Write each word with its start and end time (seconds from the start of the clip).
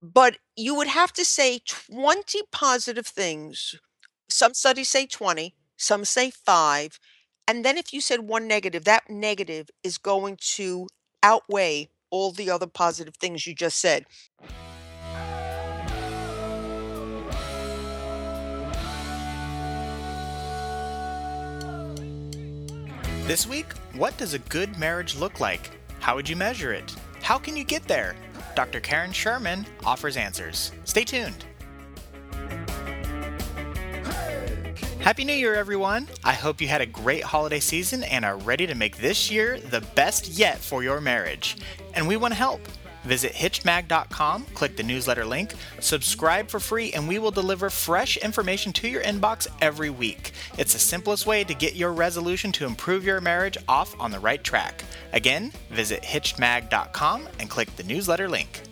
But 0.00 0.38
you 0.56 0.76
would 0.76 0.86
have 0.86 1.12
to 1.14 1.24
say 1.24 1.60
20 1.66 2.42
positive 2.52 3.06
things. 3.06 3.74
Some 4.28 4.54
studies 4.54 4.88
say 4.88 5.06
20, 5.06 5.56
some 5.76 6.04
say 6.04 6.30
5, 6.30 7.00
and 7.48 7.64
then 7.64 7.76
if 7.76 7.92
you 7.92 8.00
said 8.00 8.20
1 8.20 8.46
negative, 8.46 8.84
that 8.84 9.10
negative 9.10 9.70
is 9.82 9.98
going 9.98 10.36
to 10.54 10.86
outweigh 11.22 11.88
all 12.10 12.30
the 12.30 12.48
other 12.48 12.66
positive 12.68 13.16
things 13.16 13.46
you 13.46 13.54
just 13.54 13.80
said. 13.80 14.04
This 23.26 23.46
week, 23.46 23.72
what 23.94 24.16
does 24.16 24.32
a 24.34 24.38
good 24.38 24.78
marriage 24.78 25.16
look 25.16 25.40
like? 25.40 25.70
How 26.00 26.14
would 26.14 26.28
you 26.28 26.36
measure 26.36 26.72
it? 26.72 26.94
How 27.22 27.38
can 27.38 27.56
you 27.56 27.64
get 27.64 27.84
there? 27.84 28.16
Dr. 28.54 28.80
Karen 28.80 29.12
Sherman 29.12 29.66
offers 29.84 30.16
answers. 30.16 30.72
Stay 30.84 31.04
tuned. 31.04 31.44
Happy 35.00 35.24
New 35.24 35.32
Year, 35.32 35.54
everyone! 35.54 36.06
I 36.22 36.34
hope 36.34 36.60
you 36.60 36.68
had 36.68 36.80
a 36.80 36.86
great 36.86 37.22
holiday 37.22 37.60
season 37.60 38.02
and 38.04 38.24
are 38.24 38.36
ready 38.36 38.66
to 38.66 38.74
make 38.74 38.98
this 38.98 39.30
year 39.30 39.58
the 39.58 39.80
best 39.94 40.28
yet 40.28 40.58
for 40.58 40.82
your 40.82 41.00
marriage. 41.00 41.56
And 41.94 42.06
we 42.06 42.16
want 42.16 42.32
to 42.32 42.38
help. 42.38 42.60
Visit 43.04 43.32
hitchedmag.com, 43.32 44.46
click 44.54 44.76
the 44.76 44.82
newsletter 44.82 45.24
link, 45.24 45.54
subscribe 45.80 46.48
for 46.48 46.60
free, 46.60 46.92
and 46.92 47.08
we 47.08 47.18
will 47.18 47.30
deliver 47.30 47.70
fresh 47.70 48.16
information 48.16 48.72
to 48.74 48.88
your 48.88 49.02
inbox 49.02 49.46
every 49.60 49.90
week. 49.90 50.32
It's 50.58 50.72
the 50.72 50.78
simplest 50.78 51.26
way 51.26 51.44
to 51.44 51.54
get 51.54 51.74
your 51.74 51.92
resolution 51.92 52.52
to 52.52 52.66
improve 52.66 53.04
your 53.04 53.20
marriage 53.20 53.56
off 53.68 53.98
on 54.00 54.10
the 54.10 54.20
right 54.20 54.42
track. 54.42 54.84
Again, 55.12 55.52
visit 55.70 56.02
hitchedmag.com 56.02 57.28
and 57.38 57.48
click 57.48 57.74
the 57.76 57.84
newsletter 57.84 58.28
link. 58.28 58.62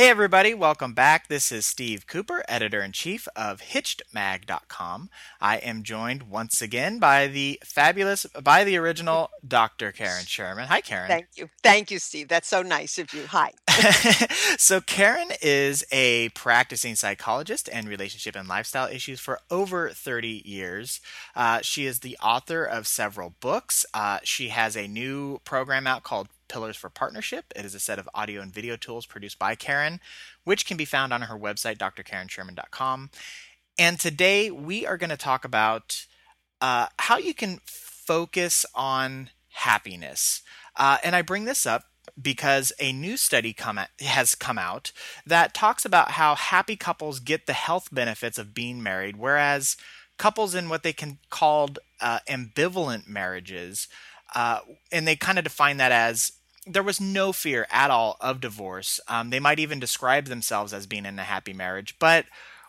Hey, 0.00 0.08
everybody, 0.08 0.54
welcome 0.54 0.94
back. 0.94 1.28
This 1.28 1.52
is 1.52 1.66
Steve 1.66 2.06
Cooper, 2.06 2.42
editor 2.48 2.80
in 2.80 2.92
chief 2.92 3.28
of 3.36 3.60
HitchedMag.com. 3.60 5.10
I 5.42 5.58
am 5.58 5.82
joined 5.82 6.22
once 6.22 6.62
again 6.62 6.98
by 6.98 7.26
the 7.26 7.60
fabulous, 7.62 8.24
by 8.42 8.64
the 8.64 8.78
original 8.78 9.28
Dr. 9.46 9.92
Karen 9.92 10.24
Sherman. 10.24 10.68
Hi, 10.68 10.80
Karen. 10.80 11.06
Thank 11.06 11.26
you. 11.36 11.50
Thank 11.62 11.90
you, 11.90 11.98
Steve. 11.98 12.28
That's 12.28 12.48
so 12.48 12.62
nice 12.62 12.96
of 12.96 13.12
you. 13.12 13.26
Hi. 13.26 13.52
so, 14.56 14.80
Karen 14.80 15.32
is 15.42 15.84
a 15.92 16.30
practicing 16.30 16.94
psychologist 16.94 17.68
and 17.70 17.86
relationship 17.86 18.34
and 18.36 18.48
lifestyle 18.48 18.88
issues 18.88 19.20
for 19.20 19.40
over 19.50 19.90
30 19.90 20.40
years. 20.46 21.02
Uh, 21.36 21.60
she 21.60 21.84
is 21.84 22.00
the 22.00 22.16
author 22.22 22.64
of 22.64 22.86
several 22.86 23.34
books. 23.40 23.84
Uh, 23.92 24.20
she 24.22 24.48
has 24.48 24.78
a 24.78 24.88
new 24.88 25.40
program 25.44 25.86
out 25.86 26.04
called 26.04 26.28
Pillars 26.50 26.76
for 26.76 26.90
Partnership. 26.90 27.46
It 27.54 27.64
is 27.64 27.74
a 27.74 27.80
set 27.80 27.98
of 27.98 28.08
audio 28.12 28.42
and 28.42 28.52
video 28.52 28.76
tools 28.76 29.06
produced 29.06 29.38
by 29.38 29.54
Karen, 29.54 30.00
which 30.44 30.66
can 30.66 30.76
be 30.76 30.84
found 30.84 31.12
on 31.12 31.22
her 31.22 31.38
website, 31.38 31.78
drkarensherman.com. 31.78 33.10
And 33.78 33.98
today 33.98 34.50
we 34.50 34.84
are 34.84 34.98
going 34.98 35.10
to 35.10 35.16
talk 35.16 35.44
about 35.44 36.06
uh, 36.60 36.88
how 36.98 37.18
you 37.18 37.32
can 37.32 37.60
focus 37.64 38.66
on 38.74 39.30
happiness. 39.50 40.42
Uh, 40.76 40.98
and 41.04 41.14
I 41.14 41.22
bring 41.22 41.44
this 41.44 41.64
up 41.66 41.84
because 42.20 42.72
a 42.80 42.92
new 42.92 43.16
study 43.16 43.52
come 43.52 43.78
at, 43.78 43.90
has 44.00 44.34
come 44.34 44.58
out 44.58 44.92
that 45.24 45.54
talks 45.54 45.84
about 45.84 46.12
how 46.12 46.34
happy 46.34 46.76
couples 46.76 47.20
get 47.20 47.46
the 47.46 47.52
health 47.52 47.88
benefits 47.92 48.38
of 48.38 48.54
being 48.54 48.82
married, 48.82 49.16
whereas 49.16 49.76
couples 50.18 50.54
in 50.54 50.68
what 50.68 50.82
they 50.82 50.92
can 50.92 51.18
called 51.30 51.78
uh, 52.00 52.18
ambivalent 52.28 53.06
marriages, 53.08 53.88
uh, 54.34 54.60
and 54.92 55.06
they 55.06 55.16
kind 55.16 55.38
of 55.38 55.44
define 55.44 55.76
that 55.78 55.92
as 55.92 56.32
there 56.72 56.82
was 56.82 57.00
no 57.00 57.32
fear 57.32 57.66
at 57.70 57.90
all 57.90 58.16
of 58.20 58.40
divorce. 58.40 59.00
Um, 59.08 59.30
they 59.30 59.40
might 59.40 59.58
even 59.58 59.80
describe 59.80 60.26
themselves 60.26 60.72
as 60.72 60.86
being 60.86 61.06
in 61.06 61.18
a 61.18 61.24
happy 61.24 61.52
marriage, 61.52 61.96
but 61.98 62.26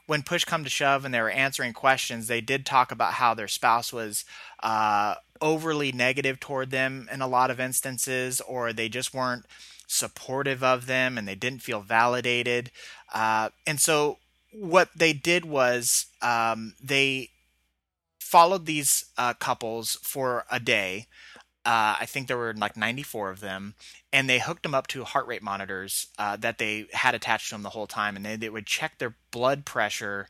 when 0.08 0.24
push 0.24 0.44
come 0.44 0.64
to 0.64 0.70
shove 0.70 1.06
and 1.06 1.14
they 1.14 1.22
were 1.22 1.30
answering 1.30 1.74
questions, 1.74 2.28
they 2.28 2.42
did 2.42 2.66
talk 2.66 2.92
about 2.92 3.14
how 3.14 3.34
their 3.34 3.48
spouse 3.48 3.94
was 3.94 4.26
uh, 4.62 5.16
overly 5.40 5.92
negative 5.92 6.40
toward 6.40 6.72
them 6.72 7.08
in 7.12 7.22
a 7.22 7.28
lot 7.28 7.50
of 7.50 7.60
instances, 7.60 8.42
or 8.42 8.74
they 8.74 8.90
just 8.90 9.14
weren't 9.14 9.46
supportive 9.88 10.64
of 10.64 10.86
them 10.86 11.18
and 11.18 11.28
they 11.28 11.36
didn't 11.36 11.62
feel 11.62 11.82
validated. 11.82 12.72
Uh, 13.14 13.50
and 13.68 13.80
so 13.80 14.18
what 14.54 14.90
they 14.96 15.14
did 15.14 15.46
was 15.46 16.08
um, 16.22 16.74
they 16.82 17.30
followed 18.20 18.66
these 18.66 19.06
uh, 19.18 19.34
couples 19.34 19.98
for 20.02 20.46
a 20.50 20.60
day 20.60 21.08
uh, 21.66 21.96
I 22.00 22.06
think 22.08 22.28
there 22.28 22.38
were 22.38 22.54
like 22.54 22.76
94 22.76 23.30
of 23.30 23.40
them, 23.40 23.76
and 24.12 24.30
they 24.30 24.40
hooked 24.40 24.64
them 24.64 24.74
up 24.74 24.88
to 24.88 25.04
heart 25.04 25.28
rate 25.28 25.44
monitors 25.44 26.08
uh, 26.18 26.36
that 26.38 26.58
they 26.58 26.88
had 26.92 27.14
attached 27.14 27.50
to 27.50 27.56
them 27.56 27.64
the 27.64 27.70
whole 27.70 27.88
time, 27.88 28.16
and 28.16 28.26
they, 28.26 28.36
they 28.36 28.50
would 28.50 28.66
check 28.66 28.98
their 28.98 29.16
blood 29.30 29.66
pressure. 29.66 30.28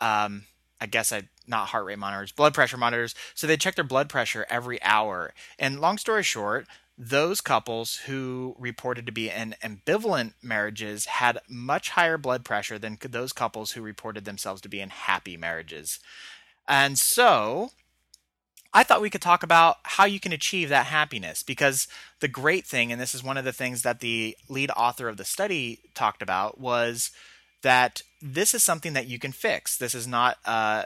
Um, 0.00 0.46
I 0.80 0.86
guess 0.86 1.12
I 1.12 1.28
not 1.46 1.68
heart 1.68 1.84
rate 1.84 1.98
monitors, 1.98 2.32
blood 2.32 2.54
pressure 2.54 2.76
monitors. 2.76 3.14
So 3.34 3.46
they 3.46 3.56
check 3.56 3.74
their 3.74 3.84
blood 3.84 4.08
pressure 4.08 4.46
every 4.48 4.82
hour. 4.82 5.34
And 5.58 5.80
long 5.80 5.98
story 5.98 6.22
short, 6.22 6.66
those 6.96 7.40
couples 7.40 7.96
who 8.06 8.54
reported 8.58 9.06
to 9.06 9.12
be 9.12 9.30
in 9.30 9.54
ambivalent 9.62 10.34
marriages 10.42 11.06
had 11.06 11.38
much 11.48 11.90
higher 11.90 12.18
blood 12.18 12.44
pressure 12.44 12.78
than 12.78 12.98
those 13.00 13.32
couples 13.32 13.72
who 13.72 13.82
reported 13.82 14.24
themselves 14.24 14.60
to 14.62 14.68
be 14.68 14.80
in 14.80 14.90
happy 14.90 15.36
marriages. 15.36 15.98
And 16.68 16.98
so 16.98 17.70
I 18.72 18.84
thought 18.84 19.00
we 19.00 19.10
could 19.10 19.22
talk 19.22 19.42
about 19.42 19.78
how 19.82 20.04
you 20.04 20.20
can 20.20 20.32
achieve 20.32 20.68
that 20.68 20.86
happiness 20.86 21.42
because 21.42 21.88
the 22.20 22.28
great 22.28 22.66
thing, 22.66 22.92
and 22.92 23.00
this 23.00 23.14
is 23.14 23.24
one 23.24 23.36
of 23.36 23.44
the 23.44 23.52
things 23.52 23.82
that 23.82 24.00
the 24.00 24.36
lead 24.48 24.70
author 24.76 25.08
of 25.08 25.16
the 25.16 25.24
study 25.24 25.80
talked 25.94 26.22
about, 26.22 26.60
was 26.60 27.10
that 27.62 28.02
this 28.22 28.54
is 28.54 28.62
something 28.62 28.92
that 28.92 29.08
you 29.08 29.18
can 29.18 29.32
fix. 29.32 29.76
This 29.76 29.94
is 29.94 30.06
not, 30.06 30.38
uh, 30.46 30.84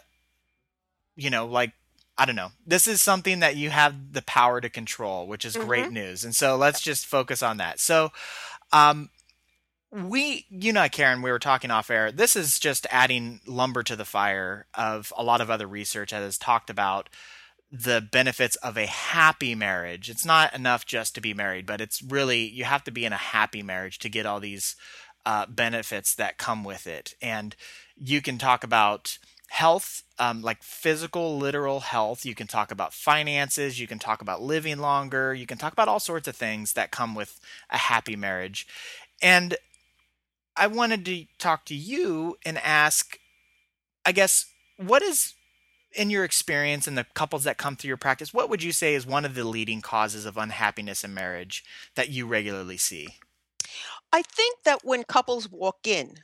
you 1.15 1.31
know, 1.31 1.47
like 1.47 1.73
I 2.17 2.27
don't 2.27 2.37
know. 2.37 2.53
This 2.67 2.87
is 2.87 3.03
something 3.03 3.41
that 3.41 3.57
you 3.57 3.71
have 3.71 4.13
the 4.13 4.23
power 4.23 4.61
to 4.61 4.71
control, 4.71 5.27
which 5.27 5.45
is 5.45 5.57
mm-hmm. 5.57 5.67
great 5.67 5.91
news. 5.91 6.25
And 6.25 6.35
so 6.35 6.57
let's 6.57 6.81
just 6.81 7.07
focus 7.07 7.43
on 7.43 7.57
that. 7.57 7.81
So, 7.81 8.13
um, 8.73 9.11
we, 9.91 10.47
you 10.49 10.73
know, 10.73 10.89
Karen, 10.89 11.23
we 11.23 11.31
were 11.31 11.39
talking 11.39 11.71
off 11.71 11.91
air. 11.91 12.11
This 12.11 12.35
is 12.35 12.59
just 12.59 12.87
adding 12.91 13.41
lumber 13.47 13.83
to 13.85 13.97
the 13.97 14.05
fire 14.05 14.67
of 14.75 15.13
a 15.17 15.23
lot 15.23 15.41
of 15.41 15.51
other 15.51 15.67
research 15.67 16.11
that 16.11 16.23
has 16.23 16.39
talked 16.39 16.71
about 16.71 17.09
the 17.77 18.01
benefits 18.01 18.55
of 18.57 18.77
a 18.77 18.87
happy 18.87 19.57
marriage. 19.57 20.09
It's 20.09 20.25
not 20.25 20.55
enough 20.55 20.87
just 20.87 21.17
to 21.17 21.21
be 21.21 21.35
married, 21.35 21.67
but 21.67 21.81
it's 21.81 22.01
really 22.01 22.47
you 22.47 22.63
have 22.63 22.85
to 22.85 22.93
be 22.93 23.05
in 23.05 23.13
a 23.13 23.17
happy 23.17 23.65
marriage 23.65 23.99
to 24.01 24.09
get 24.09 24.27
all 24.27 24.39
these 24.39 24.77
uh, 25.27 25.47
benefits 25.47 26.15
that 26.15 26.39
come 26.39 26.63
with 26.63 26.87
it. 26.87 27.15
And 27.21 27.57
you 27.97 28.23
can 28.23 28.39
talk 28.39 28.63
about 28.63 29.19
health, 29.49 30.05
um, 30.21 30.41
like 30.41 30.63
physical, 30.63 31.37
literal 31.37 31.81
health. 31.81 32.25
You 32.25 32.37
can 32.37 32.47
talk 32.47 32.71
about 32.71 32.95
finances. 32.95 33.81
You 33.81 33.89
can 33.89 33.99
talk 33.99 34.23
about 34.23 34.41
living 34.41 34.79
longer. 34.79 35.35
You 35.35 35.47
can 35.47 35.59
talk 35.59 35.73
about 35.73 35.89
all 35.89 36.01
sorts 36.01 36.29
of 36.29 36.37
things 36.37 36.75
that 36.75 36.93
come 36.93 37.17
with 37.17 37.41
a 37.71 37.79
happy 37.79 38.15
marriage. 38.15 38.69
And 39.21 39.57
I 40.57 40.69
wanted 40.69 41.05
to 41.07 41.25
talk 41.39 41.65
to 41.65 41.75
you 41.75 42.37
and 42.47 42.57
ask, 42.59 43.19
I 44.07 44.13
guess, 44.13 44.47
what 44.77 45.03
is 45.03 45.35
in 45.95 46.11
your 46.11 46.25
experience 46.25 46.87
and 46.87 46.97
the 46.97 47.07
couples 47.15 47.45
that 47.45 47.59
come 47.59 47.77
through 47.77 47.89
your 47.89 47.97
practice, 47.97 48.35
what 48.35 48.49
would 48.51 48.63
you 48.63 48.73
say 48.73 48.95
is 48.95 49.07
one 49.07 49.25
of 49.25 49.35
the 49.35 49.45
leading 49.45 49.81
causes 49.81 50.27
of 50.27 50.37
unhappiness 50.37 51.05
in 51.05 51.15
marriage 51.15 51.65
that 51.95 52.11
you 52.11 52.27
regularly 52.27 52.77
see? 52.77 53.09
I 54.13 54.23
think 54.23 54.59
that 54.65 54.85
when 54.85 55.05
couples 55.05 55.51
walk 55.51 55.87
in, 55.87 56.15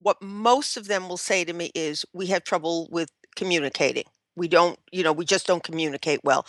what 0.00 0.22
most 0.22 0.76
of 0.76 0.88
them 0.88 1.08
will 1.08 1.16
say 1.16 1.44
to 1.44 1.52
me 1.52 1.70
is, 1.74 2.04
We 2.12 2.26
have 2.26 2.44
trouble 2.44 2.88
with 2.90 3.10
communicating. 3.34 4.04
We 4.36 4.48
don't, 4.48 4.78
you 4.92 5.02
know, 5.02 5.12
we 5.12 5.24
just 5.24 5.46
don't 5.46 5.62
communicate 5.62 6.20
well. 6.22 6.46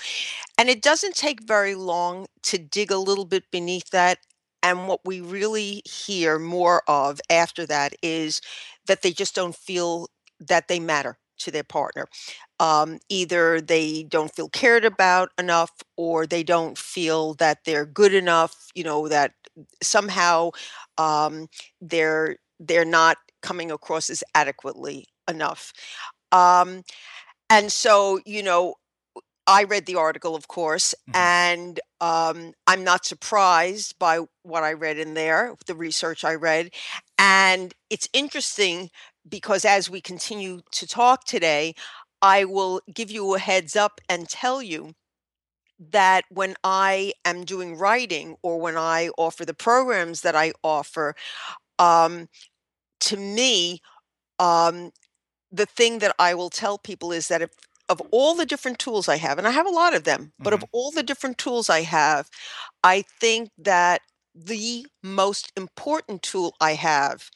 And 0.58 0.70
it 0.70 0.82
doesn't 0.82 1.16
take 1.16 1.48
very 1.48 1.76
long 1.76 2.28
to 2.44 2.58
dig 2.58 2.92
a 2.92 2.98
little 2.98 3.26
bit 3.26 3.50
beneath 3.52 3.90
that. 3.92 4.20
And 4.62 4.88
what 4.88 5.06
we 5.06 5.22
really 5.22 5.82
hear 5.86 6.40
more 6.40 6.84
of 6.88 7.22
after 7.30 7.66
that 7.68 7.94
is 8.04 8.42
that 8.88 9.02
they 9.02 9.12
just 9.12 9.36
don't 9.36 9.56
feel 9.56 10.10
that 10.40 10.68
they 10.68 10.80
matter 10.80 11.18
to 11.40 11.52
their 11.52 11.64
partner. 11.64 12.06
Um, 12.60 13.00
either 13.10 13.62
they 13.62 14.04
don't 14.04 14.34
feel 14.34 14.50
cared 14.50 14.86
about 14.86 15.30
enough 15.38 15.72
or 15.96 16.26
they 16.26 16.44
don't 16.44 16.78
feel 16.78 17.34
that 17.36 17.60
they're 17.66 17.86
good 17.86 18.14
enough, 18.14 18.68
you 18.74 18.84
know, 18.84 19.08
that 19.08 19.34
somehow 19.82 20.52
um, 20.98 21.48
they're 21.82 22.38
they're 22.60 22.86
not 22.86 23.18
coming 23.42 23.72
across 23.72 24.10
as 24.10 24.24
adequately 24.34 25.06
enough. 25.30 25.74
Um, 26.32 26.84
and 27.50 27.72
so, 27.72 28.20
you 28.26 28.44
know, 28.44 28.76
I 29.48 29.64
read 29.64 29.86
the 29.86 29.96
article, 29.96 30.36
of 30.36 30.50
course, 30.50 30.94
mm-hmm. 31.10 31.16
and 31.16 31.80
um, 32.02 32.54
I'm 32.68 32.84
not 32.84 33.06
surprised 33.06 33.98
by 33.98 34.20
what 34.44 34.64
I 34.64 34.74
read 34.74 34.98
in 34.98 35.14
there, 35.14 35.56
the 35.68 35.76
research 35.76 36.26
I 36.26 36.36
read. 36.36 36.72
And 37.18 37.74
it's 37.90 38.10
interesting 38.12 38.90
because 39.30 39.66
as 39.66 39.90
we 39.90 40.02
continue 40.02 40.62
to 40.72 40.88
talk 40.88 41.26
today, 41.26 41.74
I 42.22 42.46
will 42.46 42.82
give 42.94 43.12
you 43.12 43.36
a 43.36 43.40
heads 43.40 43.76
up 43.76 44.02
and 44.10 44.28
tell 44.30 44.62
you 44.62 44.94
that 45.92 46.24
when 46.30 46.56
I 46.64 47.14
am 47.26 47.46
doing 47.46 47.78
writing 47.78 48.36
or 48.42 48.60
when 48.60 48.78
I 48.78 49.10
offer 49.18 49.46
the 49.46 49.54
programs 49.54 50.22
that 50.22 50.36
I 50.36 50.54
offer, 50.64 51.16
um, 51.80 52.28
to 53.02 53.18
me, 53.18 53.82
um, 54.40 54.92
the 55.52 55.66
thing 55.66 56.00
that 56.00 56.16
I 56.20 56.34
will 56.36 56.50
tell 56.50 56.78
people 56.78 57.12
is 57.12 57.28
that 57.28 57.42
if 57.42 57.52
of 57.90 58.02
all 58.12 58.36
the 58.36 58.46
different 58.46 58.80
tools 58.80 59.08
I 59.10 59.18
have, 59.18 59.38
and 59.38 59.48
I 59.48 59.52
have 59.52 59.68
a 59.68 59.72
lot 59.72 59.96
of 59.96 60.04
them, 60.04 60.34
but 60.40 60.54
of 60.54 60.64
Mhm. 60.64 60.70
all 60.72 60.92
the 60.92 61.04
different 61.04 61.38
tools 61.38 61.70
I 61.70 61.82
have, 61.82 62.30
I 62.84 63.04
think 63.20 63.52
that 63.58 64.02
the 64.36 64.88
most 65.04 65.52
important 65.58 66.24
tool 66.24 66.56
I 66.62 66.74
have 66.74 67.30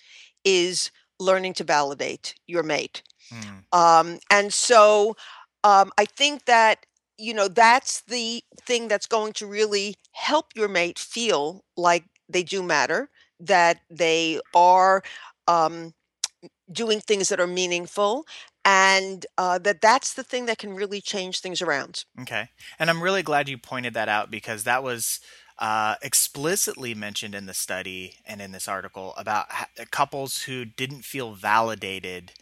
is 0.46 0.92
learning 1.22 1.54
to 1.54 1.64
validate 1.64 2.34
your 2.48 2.64
mate. 2.64 3.04
Mm. 3.32 3.64
Um, 3.72 4.20
and 4.30 4.52
so, 4.52 5.16
um, 5.64 5.92
I 5.98 6.06
think 6.06 6.46
that, 6.46 6.86
you 7.18 7.34
know, 7.34 7.48
that's 7.48 8.02
the 8.02 8.44
thing 8.66 8.88
that's 8.88 9.08
going 9.08 9.34
to 9.34 9.46
really 9.46 9.96
help 10.12 10.48
your 10.56 10.68
mate 10.68 10.98
feel 10.98 11.64
like 11.78 12.04
they 12.28 12.44
do 12.44 12.64
matter, 12.64 13.10
that 13.40 13.82
they 13.90 14.42
are, 14.56 15.04
um, 15.48 15.94
doing 16.72 17.00
things 17.00 17.30
that 17.30 17.40
are 17.40 17.48
meaningful, 17.48 18.26
and, 18.66 19.26
uh, 19.38 19.60
that 19.60 19.82
that's 19.82 20.14
the 20.14 20.24
thing 20.24 20.48
that 20.48 20.58
can 20.58 20.74
really 20.74 21.02
change 21.02 21.40
things 21.40 21.62
around. 21.62 22.06
Okay. 22.22 22.50
And 22.80 22.90
I'm 22.90 23.04
really 23.04 23.24
glad 23.24 23.48
you 23.48 23.58
pointed 23.58 23.94
that 23.94 24.10
out 24.10 24.32
because 24.32 24.64
that 24.64 24.84
was 24.84 25.20
uh, 25.62 25.96
explicitly 26.02 26.94
mentioned 26.96 27.36
in 27.36 27.46
the 27.46 27.54
study 27.54 28.16
and 28.26 28.42
in 28.42 28.52
this 28.52 28.68
article 28.68 29.14
about 29.16 29.50
ha- 29.52 29.70
couples 29.92 30.44
who 30.44 30.66
didn't 30.66 31.04
feel 31.06 31.34
validated 31.34 32.34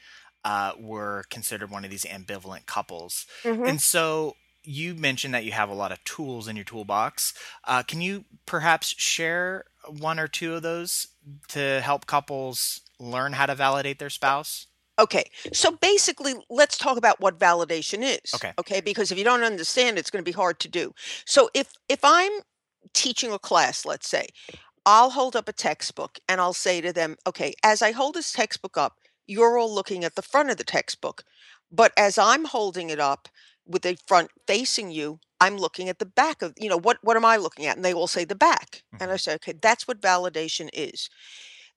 uh, 0.45 0.71
were 0.79 1.25
considered 1.29 1.69
one 1.69 1.83
of 1.83 1.91
these 1.91 2.05
ambivalent 2.05 2.65
couples. 2.65 3.27
Mhm. 3.43 3.67
And 3.67 3.81
so 3.81 4.37
you 4.63 4.95
mentioned 4.95 5.33
that 5.33 5.43
you 5.43 5.51
have 5.51 5.69
a 5.69 5.73
lot 5.73 5.91
of 5.91 6.01
tools 6.05 6.47
in 6.47 6.55
your 6.55 6.63
toolbox. 6.65 7.33
Uh, 7.65 7.83
can 7.83 7.99
you 8.01 8.23
perhaps 8.45 8.87
share 8.97 9.65
one 9.85 10.17
or 10.17 10.29
two 10.29 10.55
of 10.55 10.61
those 10.61 11.07
to 11.49 11.81
help 11.81 12.05
couples 12.05 12.81
learn 12.99 13.33
how 13.33 13.45
to 13.45 13.55
validate 13.55 13.99
their 13.99 14.09
spouse? 14.09 14.67
Okay, 14.97 15.29
so 15.53 15.71
basically, 15.71 16.35
let's 16.49 16.77
talk 16.77 16.97
about 16.97 17.21
what 17.21 17.39
validation 17.39 17.99
is, 18.01 18.33
Okay. 18.35 18.53
okay? 18.59 18.81
Because 18.81 19.11
if 19.11 19.17
you 19.17 19.23
don't 19.23 19.43
understand, 19.43 19.97
it's 19.97 20.09
gonna 20.09 20.23
be 20.23 20.33
hard 20.33 20.59
to 20.59 20.67
do. 20.67 20.93
So 21.25 21.49
if 21.53 21.73
if 21.87 21.99
I'm 22.03 22.31
teaching 22.93 23.31
a 23.31 23.39
class, 23.39 23.85
let's 23.85 24.09
say, 24.09 24.27
I'll 24.85 25.11
hold 25.11 25.35
up 25.35 25.47
a 25.49 25.53
textbook 25.53 26.19
and 26.27 26.41
I'll 26.41 26.53
say 26.53 26.81
to 26.81 26.93
them, 26.93 27.17
"Okay, 27.27 27.53
as 27.63 27.81
I 27.81 27.91
hold 27.91 28.15
this 28.15 28.31
textbook 28.33 28.77
up, 28.77 28.99
you're 29.27 29.57
all 29.57 29.73
looking 29.73 30.03
at 30.03 30.15
the 30.15 30.21
front 30.21 30.49
of 30.49 30.57
the 30.57 30.63
textbook, 30.63 31.23
but 31.71 31.93
as 31.97 32.17
I'm 32.17 32.45
holding 32.45 32.89
it 32.89 32.99
up 32.99 33.29
with 33.65 33.83
the 33.83 33.97
front 34.07 34.31
facing 34.47 34.91
you, 34.91 35.19
I'm 35.39 35.57
looking 35.57 35.89
at 35.89 35.99
the 35.99 36.05
back 36.05 36.41
of 36.41 36.53
you 36.57 36.69
know, 36.69 36.77
what 36.79 36.97
what 37.03 37.17
am 37.17 37.25
I 37.25 37.37
looking 37.37 37.65
at?" 37.67 37.75
And 37.77 37.85
they 37.85 37.93
all 37.93 38.07
say, 38.07 38.25
"The 38.25 38.35
back." 38.35 38.83
And 38.99 39.11
I 39.11 39.15
hmm 39.15 39.17
say, 39.17 39.33
"Okay, 39.35 39.53
that's 39.53 39.87
what 39.87 40.01
validation 40.01 40.69
is." 40.73 41.09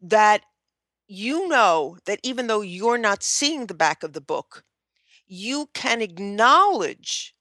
That 0.02 0.44
you 1.08 1.48
know 1.48 1.98
that 2.06 2.20
even 2.22 2.46
though 2.48 2.62
you're 2.62 2.98
not 2.98 3.22
seeing 3.22 3.66
the 3.66 3.74
back 3.74 4.02
of 4.02 4.12
the 4.14 4.20
book, 4.20 4.64
you 5.26 5.68
can 5.74 6.02
acknowledge 6.02 7.34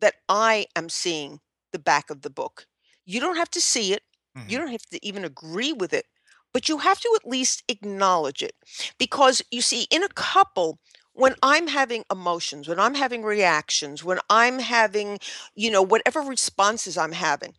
that 0.00 0.16
I 0.28 0.66
am 0.76 0.88
seeing 0.88 1.40
the 1.72 1.78
back 1.78 2.10
of 2.10 2.22
the 2.22 2.30
book. 2.30 2.66
You 3.08 3.20
don't 3.20 3.36
have 3.38 3.50
to 3.52 3.62
see 3.62 3.94
it. 3.94 4.04
You 4.46 4.58
hmm 4.58 4.60
don't 4.60 4.72
have 4.72 4.86
to 4.92 5.06
even 5.06 5.24
agree 5.24 5.72
with 5.72 5.92
it, 5.94 6.06
but 6.52 6.68
you 6.68 6.78
have 6.78 7.00
to 7.00 7.18
at 7.20 7.28
least 7.28 7.64
acknowledge 7.68 8.42
it. 8.42 8.54
Because 8.98 9.42
you 9.50 9.62
see, 9.62 9.88
in 9.90 10.04
a 10.04 10.08
couple, 10.10 10.80
when 11.14 11.34
I'm 11.42 11.68
having 11.68 12.04
emotions, 12.12 12.68
when 12.68 12.80
I'm 12.80 12.94
having 12.94 13.24
reactions, 13.24 14.04
when 14.04 14.20
I'm 14.30 14.60
having, 14.60 15.20
you 15.56 15.70
know, 15.70 15.82
whatever 15.82 16.20
responses 16.22 16.98
I'm 16.98 17.12
having, 17.12 17.56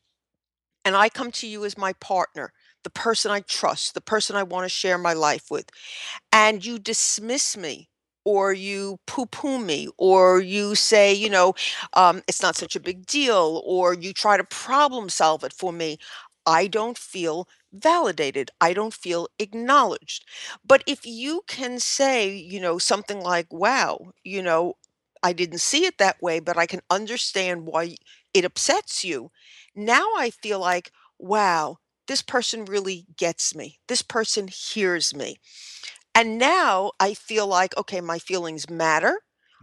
and 0.86 0.96
I 0.96 1.10
come 1.10 1.32
to 1.34 1.48
you 1.48 1.66
as 1.66 1.78
my 1.78 1.94
partner, 1.94 2.54
the 2.84 2.90
person 2.92 3.32
I 3.32 3.42
trust, 3.42 3.94
the 3.94 4.02
person 4.02 4.36
I 4.36 4.44
want 4.44 4.66
to 4.66 4.70
share 4.70 4.98
my 4.98 5.14
life 5.14 5.46
with 5.52 5.70
and 6.34 6.66
you 6.66 6.80
dismiss 6.80 7.58
me 7.58 7.90
or 8.30 8.54
you 8.54 9.00
poo-poo 9.08 9.58
me 9.60 9.88
or 9.98 10.40
you 10.40 10.76
say 10.76 11.14
you 11.14 11.30
know 11.30 11.54
um, 11.94 12.22
it's 12.28 12.42
not 12.42 12.56
such 12.56 12.76
a 12.76 12.80
big 12.80 13.06
deal 13.06 13.62
or 13.66 13.94
you 13.94 14.14
try 14.14 14.38
to 14.38 14.44
problem 14.44 15.10
solve 15.10 15.44
it 15.44 15.54
for 15.54 15.72
me 15.74 15.98
i 16.46 16.68
don't 16.68 16.98
feel 16.98 17.48
validated 17.74 18.50
i 18.62 18.74
don't 18.74 18.94
feel 18.94 19.28
acknowledged. 19.40 20.26
But 20.66 20.84
if 20.88 21.06
you 21.06 21.44
can 21.48 21.80
say 21.80 22.30
you 22.36 22.60
know 22.60 22.78
something 22.78 23.22
like 23.22 23.48
wow 23.52 24.12
you 24.24 24.42
know 24.42 24.74
i 25.24 25.34
didn't 25.34 25.60
see 25.60 25.86
it 25.86 25.98
that 25.98 26.22
way 26.22 26.40
but 26.40 26.58
i 26.58 26.66
can 26.66 26.82
understand 26.90 27.66
why 27.66 27.96
it 28.34 28.46
upsets 28.46 29.04
you 29.04 29.32
now 29.76 30.06
i 30.18 30.30
feel 30.30 30.60
like 30.60 30.92
wow 31.20 31.78
this 32.08 32.22
person 32.24 32.66
really 32.66 33.06
gets 33.18 33.54
me. 33.54 33.78
This 33.88 34.02
person 34.02 34.48
hears 34.48 35.14
me 35.14 35.38
and 36.20 36.38
now 36.38 36.92
I 37.00 37.14
feel 37.14 37.48
like, 37.48 37.78
okay, 37.78 38.02
my 38.02 38.20
feelings 38.20 38.70
matter. 38.70 39.22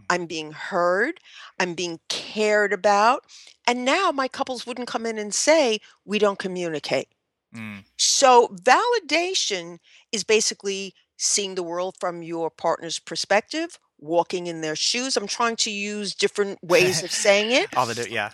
I'm 0.09 0.25
being 0.25 0.53
heard. 0.53 1.19
I'm 1.59 1.75
being 1.75 1.99
cared 2.09 2.73
about. 2.73 3.25
And 3.67 3.85
now 3.85 4.11
my 4.11 4.27
couples 4.27 4.65
wouldn't 4.65 4.87
come 4.87 5.05
in 5.05 5.19
and 5.19 5.35
say, 5.35 5.79
we 6.03 6.17
don't 6.17 6.39
communicate. 6.39 7.09
Mm. 7.55 7.83
So 7.97 8.47
validation 8.47 9.77
is 10.11 10.23
basically 10.23 10.95
seeing 11.17 11.53
the 11.53 11.61
world 11.61 11.95
from 11.99 12.23
your 12.23 12.49
partner's 12.49 12.97
perspective, 12.97 13.77
walking 13.99 14.47
in 14.47 14.61
their 14.61 14.75
shoes. 14.75 15.15
I'm 15.15 15.27
trying 15.27 15.57
to 15.57 15.69
use 15.69 16.15
different 16.15 16.57
ways 16.63 17.03
of 17.03 17.11
saying 17.11 17.51
it. 17.51 17.67
All 17.77 17.85
the 17.85 17.93
di- 17.93 18.09
yeah. 18.09 18.31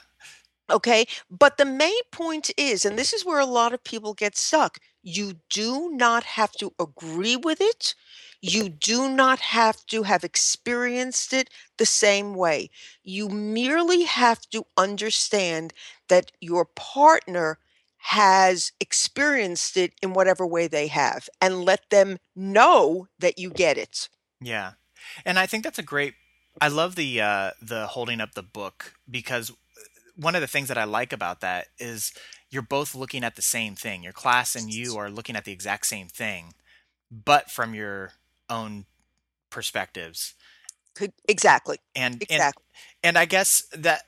Okay. 0.69 1.05
But 1.29 1.57
the 1.57 1.65
main 1.65 2.03
point 2.13 2.51
is, 2.55 2.85
and 2.85 2.97
this 2.97 3.11
is 3.11 3.25
where 3.25 3.39
a 3.39 3.45
lot 3.45 3.73
of 3.73 3.83
people 3.83 4.13
get 4.13 4.37
stuck, 4.37 4.79
you 5.03 5.35
do 5.50 5.91
not 5.91 6.23
have 6.23 6.53
to 6.53 6.73
agree 6.79 7.35
with 7.35 7.59
it. 7.61 7.94
You 8.41 8.69
do 8.69 9.09
not 9.09 9.39
have 9.39 9.85
to 9.88 10.03
have 10.03 10.23
experienced 10.23 11.33
it 11.33 11.50
the 11.77 11.85
same 11.85 12.33
way. 12.33 12.69
You 13.03 13.29
merely 13.29 14.03
have 14.03 14.41
to 14.50 14.65
understand 14.77 15.73
that 16.07 16.31
your 16.41 16.65
partner 16.65 17.59
has 17.97 18.73
experienced 18.81 19.77
it 19.77 19.94
in 20.01 20.13
whatever 20.13 20.45
way 20.45 20.67
they 20.67 20.88
have 20.88 21.29
and 21.39 21.63
let 21.63 21.89
them 21.89 22.17
know 22.35 23.07
that 23.19 23.39
you 23.39 23.49
get 23.49 23.77
it. 23.77 24.09
Yeah. 24.41 24.73
And 25.25 25.39
I 25.39 25.45
think 25.45 25.63
that's 25.63 25.79
a 25.79 25.83
great 25.83 26.15
I 26.61 26.67
love 26.67 26.95
the 26.95 27.21
uh 27.21 27.51
the 27.61 27.88
holding 27.88 28.21
up 28.21 28.33
the 28.33 28.44
book 28.44 28.95
because 29.09 29.51
one 30.15 30.35
of 30.35 30.41
the 30.41 30.47
things 30.47 30.67
that 30.67 30.77
I 30.77 30.83
like 30.83 31.13
about 31.13 31.42
that 31.42 31.68
is 31.80 32.13
you're 32.54 32.64
both 32.64 32.95
looking 32.95 33.24
at 33.24 33.36
the 33.36 33.42
same 33.42 33.76
thing. 33.76 34.04
Your 34.04 34.14
class 34.14 34.56
and 34.56 34.72
you 34.72 34.98
are 34.98 35.10
looking 35.10 35.36
at 35.36 35.45
the 35.45 35.52
exact 35.54 35.88
same 35.88 36.07
thing, 36.07 36.54
but 37.12 37.52
from 37.52 37.74
your 37.76 38.14
own 38.50 38.86
perspectives. 39.50 40.36
Exactly. 41.28 41.78
And 41.95 42.24
and 42.30 42.45
Exactly. 42.45 42.64
and 43.04 43.18
I 43.18 43.26
guess 43.26 43.64
that 43.74 44.04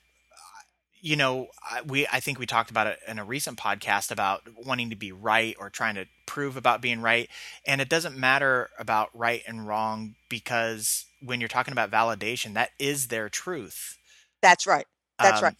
you 1.02 1.16
know 1.16 1.48
we 1.86 2.08
I 2.08 2.20
think 2.20 2.40
we 2.40 2.46
talked 2.46 2.72
about 2.72 2.88
it 2.88 3.00
in 3.08 3.20
a 3.20 3.26
recent 3.26 3.58
podcast 3.58 4.12
about 4.12 4.44
wanting 4.66 4.90
to 4.90 4.96
be 4.96 5.12
right 5.12 5.56
or 5.60 5.70
trying 5.70 5.96
to 5.96 6.06
prove 6.26 6.58
about 6.58 6.82
being 6.82 7.02
right, 7.02 7.30
and 7.66 7.82
it 7.82 7.90
doesn't 7.90 8.18
matter 8.18 8.70
about 8.80 9.10
right 9.14 9.42
and 9.48 9.68
wrong 9.68 10.16
because 10.30 11.06
when 11.22 11.40
you're 11.40 11.50
talking 11.50 11.72
about 11.74 11.92
validation, 11.92 12.54
that 12.54 12.72
is 12.80 13.08
their 13.08 13.30
truth. 13.30 13.98
That's 14.42 14.68
right. 14.68 14.86
That's 15.22 15.42
um, 15.42 15.44
right. 15.44 15.56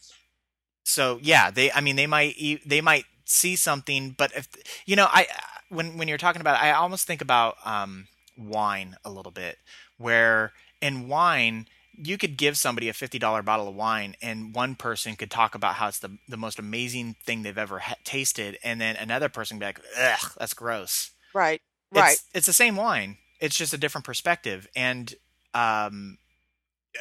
So 0.86 1.20
yeah, 1.22 1.52
they 1.52 1.72
I 1.72 1.82
mean 1.82 1.96
they 1.98 2.08
might 2.08 2.36
they 2.66 2.80
might 2.80 3.06
see 3.26 3.56
something, 3.56 4.12
but 4.18 4.32
if 4.34 4.48
you 4.86 4.96
know 4.96 5.08
I 5.12 5.28
when 5.70 5.98
when 5.98 6.08
you're 6.08 6.18
talking 6.18 6.42
about 6.42 6.56
it, 6.62 6.64
I 6.64 6.72
almost 6.72 7.08
think 7.08 7.22
about 7.22 7.58
um, 7.66 8.08
wine 8.38 8.96
a 9.04 9.10
little 9.10 9.32
bit, 9.32 9.58
where 9.98 10.54
in 10.82 11.10
wine 11.10 11.68
you 11.98 12.18
could 12.18 12.38
give 12.38 12.56
somebody 12.56 12.88
a 12.88 12.94
fifty 12.94 13.18
dollar 13.18 13.42
bottle 13.42 13.68
of 13.68 13.76
wine, 13.76 14.16
and 14.22 14.54
one 14.54 14.76
person 14.76 15.16
could 15.16 15.32
talk 15.32 15.56
about 15.56 15.76
how 15.76 15.88
it's 15.88 16.00
the 16.00 16.18
the 16.30 16.38
most 16.38 16.60
amazing 16.60 17.16
thing 17.26 17.42
they've 17.42 17.58
ever 17.58 17.80
ha- 17.80 17.96
tasted, 18.04 18.58
and 18.64 18.80
then 18.80 18.96
another 18.96 19.28
person 19.28 19.58
be 19.58 19.66
like, 19.66 19.80
"Ugh, 20.00 20.32
that's 20.38 20.54
gross." 20.54 21.12
Right. 21.34 21.62
Right. 21.92 22.14
It's 22.14 22.26
it's 22.34 22.46
the 22.46 22.54
same 22.54 22.76
wine, 22.76 23.18
it's 23.40 23.58
just 23.58 23.74
a 23.74 23.78
different 23.78 24.06
perspective, 24.06 24.68
and 24.76 25.14
um, 25.56 26.20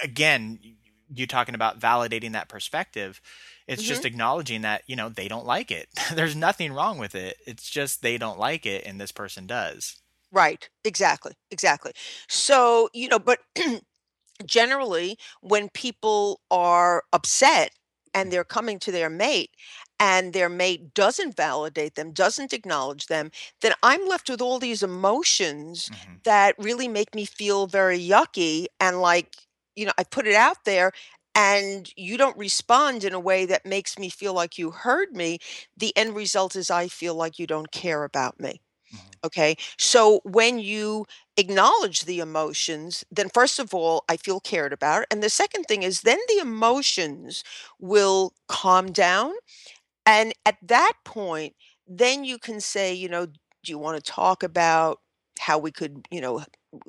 again, 0.02 0.58
you 1.12 1.26
talking 1.26 1.54
about 1.54 1.80
validating 1.80 2.32
that 2.32 2.48
perspective. 2.48 3.20
It's 3.66 3.82
hmm 3.82 3.84
just 3.84 4.04
acknowledging 4.04 4.62
that, 4.62 4.82
you 4.86 4.96
know, 4.96 5.08
they 5.08 5.28
don't 5.28 5.46
like 5.46 5.70
it. 5.70 5.88
There's 6.14 6.36
nothing 6.36 6.72
wrong 6.72 6.98
with 6.98 7.14
it. 7.14 7.38
It's 7.46 7.68
just 7.70 8.02
they 8.02 8.18
don't 8.18 8.38
like 8.38 8.66
it 8.66 8.84
and 8.86 9.00
this 9.00 9.12
person 9.12 9.46
does. 9.46 10.00
Right. 10.32 10.68
Exactly. 10.84 11.32
Exactly. 11.50 11.92
So, 12.28 12.88
you 12.92 13.08
know, 13.08 13.18
but 13.18 13.40
generally, 14.46 15.18
when 15.42 15.70
people 15.70 16.40
are 16.50 17.04
upset 17.12 17.72
and 18.14 18.32
they're 18.32 18.44
coming 18.44 18.78
to 18.80 18.92
their 18.92 19.10
mate 19.10 19.50
and 20.00 20.32
their 20.32 20.48
mate 20.48 20.94
doesn't 20.94 21.36
validate 21.36 21.94
them, 21.96 22.12
doesn't 22.12 22.52
acknowledge 22.52 23.06
them, 23.06 23.30
then 23.62 23.74
I'm 23.82 24.06
left 24.08 24.30
with 24.30 24.42
all 24.42 24.58
these 24.58 24.82
emotions 24.82 25.90
hmm 25.90 26.16
that 26.24 26.56
really 26.58 26.88
make 26.88 27.14
me 27.14 27.24
feel 27.26 27.66
very 27.66 27.98
yucky 28.00 28.66
and 28.80 29.00
like 29.00 29.36
you 29.76 29.86
know, 29.86 29.92
I 29.98 30.04
put 30.04 30.26
it 30.26 30.34
out 30.34 30.64
there 30.66 30.92
and 31.34 31.90
you 31.96 32.16
don't 32.16 32.36
respond 32.36 33.04
in 33.04 33.12
a 33.14 33.20
way 33.20 33.46
that 33.46 33.66
makes 33.66 33.98
me 33.98 34.08
feel 34.08 34.34
like 34.34 34.58
you 34.58 34.70
heard 34.70 35.12
me, 35.16 35.38
the 35.76 35.96
end 35.96 36.14
result 36.14 36.56
is 36.56 36.70
I 36.70 36.88
feel 36.88 37.14
like 37.14 37.38
you 37.38 37.46
don't 37.46 37.70
care 37.72 38.04
about 38.04 38.38
me. 38.40 38.60
Mhm. 38.92 39.00
Okay. 39.24 39.56
So 39.78 40.20
when 40.24 40.58
you 40.58 41.06
acknowledge 41.36 42.02
the 42.02 42.20
emotions, 42.20 43.04
then 43.10 43.28
first 43.30 43.58
of 43.58 43.74
all, 43.74 44.04
I 44.08 44.16
feel 44.16 44.40
cared 44.40 44.72
about. 44.72 45.06
And 45.10 45.22
the 45.22 45.30
second 45.30 45.64
thing 45.64 45.82
is 45.82 46.02
then 46.02 46.18
the 46.28 46.38
emotions 46.38 47.42
will 47.80 48.34
calm 48.48 48.92
down. 48.92 49.32
And 50.06 50.32
at 50.46 50.56
that 50.62 50.94
point, 51.04 51.54
then 51.86 52.24
you 52.24 52.38
can 52.38 52.60
say, 52.60 52.92
you 52.94 53.08
know, 53.08 53.26
do 53.26 53.34
you 53.66 53.78
want 53.78 54.02
to 54.02 54.10
talk 54.12 54.42
about 54.42 55.00
how 55.40 55.58
we 55.58 55.70
could, 55.72 56.06
you 56.10 56.20
know, 56.20 56.44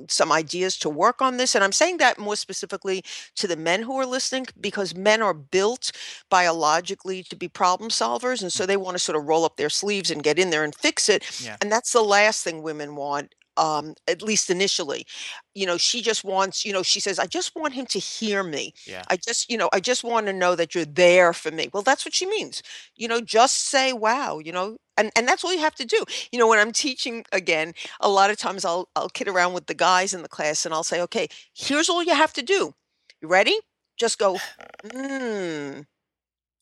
some 0.08 0.32
ideas 0.32 0.78
to 0.80 0.90
work 0.90 1.22
on 1.22 1.38
this? 1.38 1.56
And 1.56 1.64
I'm 1.64 1.72
saying 1.72 1.98
that 1.98 2.18
more 2.20 2.36
specifically 2.36 3.04
to 3.36 3.48
the 3.48 3.56
men 3.58 3.82
who 3.84 3.98
are 4.00 4.06
listening 4.06 4.48
because 4.60 4.96
men 4.96 5.22
are 5.22 5.34
built 5.34 5.92
biologically 6.30 7.24
to 7.24 7.36
be 7.36 7.48
problem 7.48 7.90
solvers. 7.90 8.42
And 8.42 8.52
so 8.52 8.64
Mm. 8.64 8.68
they 8.68 8.78
want 8.78 8.96
to 8.96 9.00
sort 9.00 9.16
of 9.18 9.26
roll 9.26 9.46
up 9.46 9.58
their 9.58 9.70
sleeves 9.70 10.12
and 10.12 10.24
get 10.24 10.40
in 10.40 10.50
there 10.50 10.64
and 10.64 10.76
fix 10.76 11.10
it. 11.10 11.24
Yeah. 11.42 11.58
And 11.62 11.72
that's 11.72 11.92
the 11.92 12.02
last 12.02 12.44
thing 12.44 12.62
women 12.62 12.96
want. 12.96 13.34
Um, 13.58 13.96
at 14.08 14.22
least 14.22 14.50
initially, 14.50 15.06
you 15.54 15.66
know, 15.66 15.78
she 15.78 16.02
just 16.02 16.24
wants, 16.24 16.66
you 16.66 16.74
know, 16.74 16.84
she 16.84 17.00
says, 17.00 17.20
I 17.20 17.26
just 17.26 17.56
want 17.56 17.74
him 17.74 17.86
to 17.88 18.00
hear 18.00 18.44
me. 18.44 18.74
Yeah. 18.86 19.04
I 19.10 19.18
just, 19.18 19.50
you 19.50 19.58
know, 19.58 19.70
I 19.74 19.80
just 19.80 20.04
want 20.04 20.28
to 20.28 20.34
know 20.34 20.56
that 20.56 20.76
you're 20.76 20.86
there 20.86 21.32
for 21.34 21.52
me. 21.52 21.70
Well, 21.74 21.84
that's 21.84 22.06
what 22.06 22.14
she 22.14 22.26
means. 22.26 22.62
You 22.96 23.08
know, 23.08 23.22
just 23.22 23.70
say 23.70 23.94
wow, 23.94 24.40
you 24.40 24.52
know, 24.52 24.78
and 24.98 25.12
and 25.16 25.28
that's 25.28 25.44
all 25.44 25.54
you 25.54 25.60
have 25.60 25.76
to 25.76 25.86
do. 25.86 26.04
You 26.32 26.40
know, 26.40 26.48
when 26.48 26.60
I'm 26.60 26.72
teaching 26.72 27.26
again, 27.32 27.74
a 28.00 28.10
lot 28.10 28.30
of 28.30 28.38
times 28.38 28.66
I'll 28.66 28.90
I'll 28.96 29.10
kid 29.10 29.28
around 29.28 29.54
with 29.54 29.68
the 29.68 29.74
guys 29.74 30.14
in 30.14 30.22
the 30.22 30.30
class 30.30 30.66
and 30.66 30.74
I'll 30.74 30.84
say, 30.84 31.02
"Okay, 31.02 31.28
here's 31.54 31.90
all 31.90 32.04
you 32.04 32.16
have 32.16 32.34
to 32.34 32.42
do. 32.42 32.74
You 33.22 33.28
ready? 33.28 33.58
Just 33.98 34.20
go, 34.20 34.38
mm, 34.86 35.86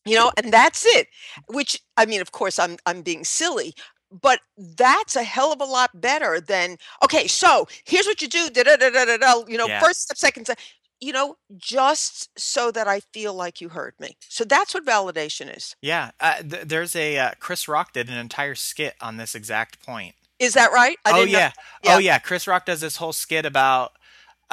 you 0.04 0.14
know, 0.16 0.30
and 0.36 0.52
that's 0.52 0.84
it. 0.86 1.08
Which 1.48 1.80
I 1.96 2.06
mean, 2.06 2.20
of 2.20 2.32
course, 2.32 2.58
I'm 2.58 2.76
I'm 2.86 3.02
being 3.02 3.24
silly, 3.24 3.74
but 4.22 4.40
that's 4.56 5.16
a 5.16 5.22
hell 5.24 5.52
of 5.52 5.60
a 5.60 5.64
lot 5.64 6.00
better 6.00 6.40
than 6.40 6.76
okay. 7.02 7.26
So 7.26 7.66
here's 7.84 8.06
what 8.06 8.22
you 8.22 8.28
do. 8.28 8.48
Da 8.50 8.62
da 8.62 8.76
da 8.76 8.90
da 8.90 9.04
da. 9.04 9.16
da, 9.16 9.44
You 9.48 9.58
know, 9.58 9.66
Yeah. 9.66 9.80
first 9.80 10.02
step, 10.02 10.16
second 10.16 10.44
step. 10.44 10.58
You 11.00 11.12
know, 11.12 11.36
just 11.56 12.30
so 12.38 12.70
that 12.70 12.88
I 12.88 13.00
feel 13.12 13.34
like 13.34 13.60
you 13.60 13.68
heard 13.70 13.94
me. 13.98 14.16
So 14.28 14.44
that's 14.44 14.72
what 14.72 14.86
validation 14.86 15.54
is. 15.54 15.76
Yeah. 15.82 16.12
Uh, 16.20 16.36
th- 16.42 16.64
there's 16.66 16.96
a 16.96 17.18
uh, 17.18 17.30
Chris 17.40 17.68
Rock 17.68 17.92
did 17.92 18.08
an 18.08 18.16
entire 18.16 18.54
skit 18.54 18.94
on 19.00 19.16
this 19.16 19.34
exact 19.34 19.84
point. 19.84 20.14
Is 20.38 20.54
that 20.54 20.72
right? 20.72 20.96
I 21.04 21.20
oh 21.20 21.24
yeah. 21.24 21.52
Yeah. 21.82 21.94
Oh 21.96 21.98
yeah. 21.98 22.18
Chris 22.18 22.46
Rock 22.46 22.66
does 22.66 22.80
this 22.80 22.96
whole 22.96 23.12
skit 23.12 23.44
about 23.44 23.92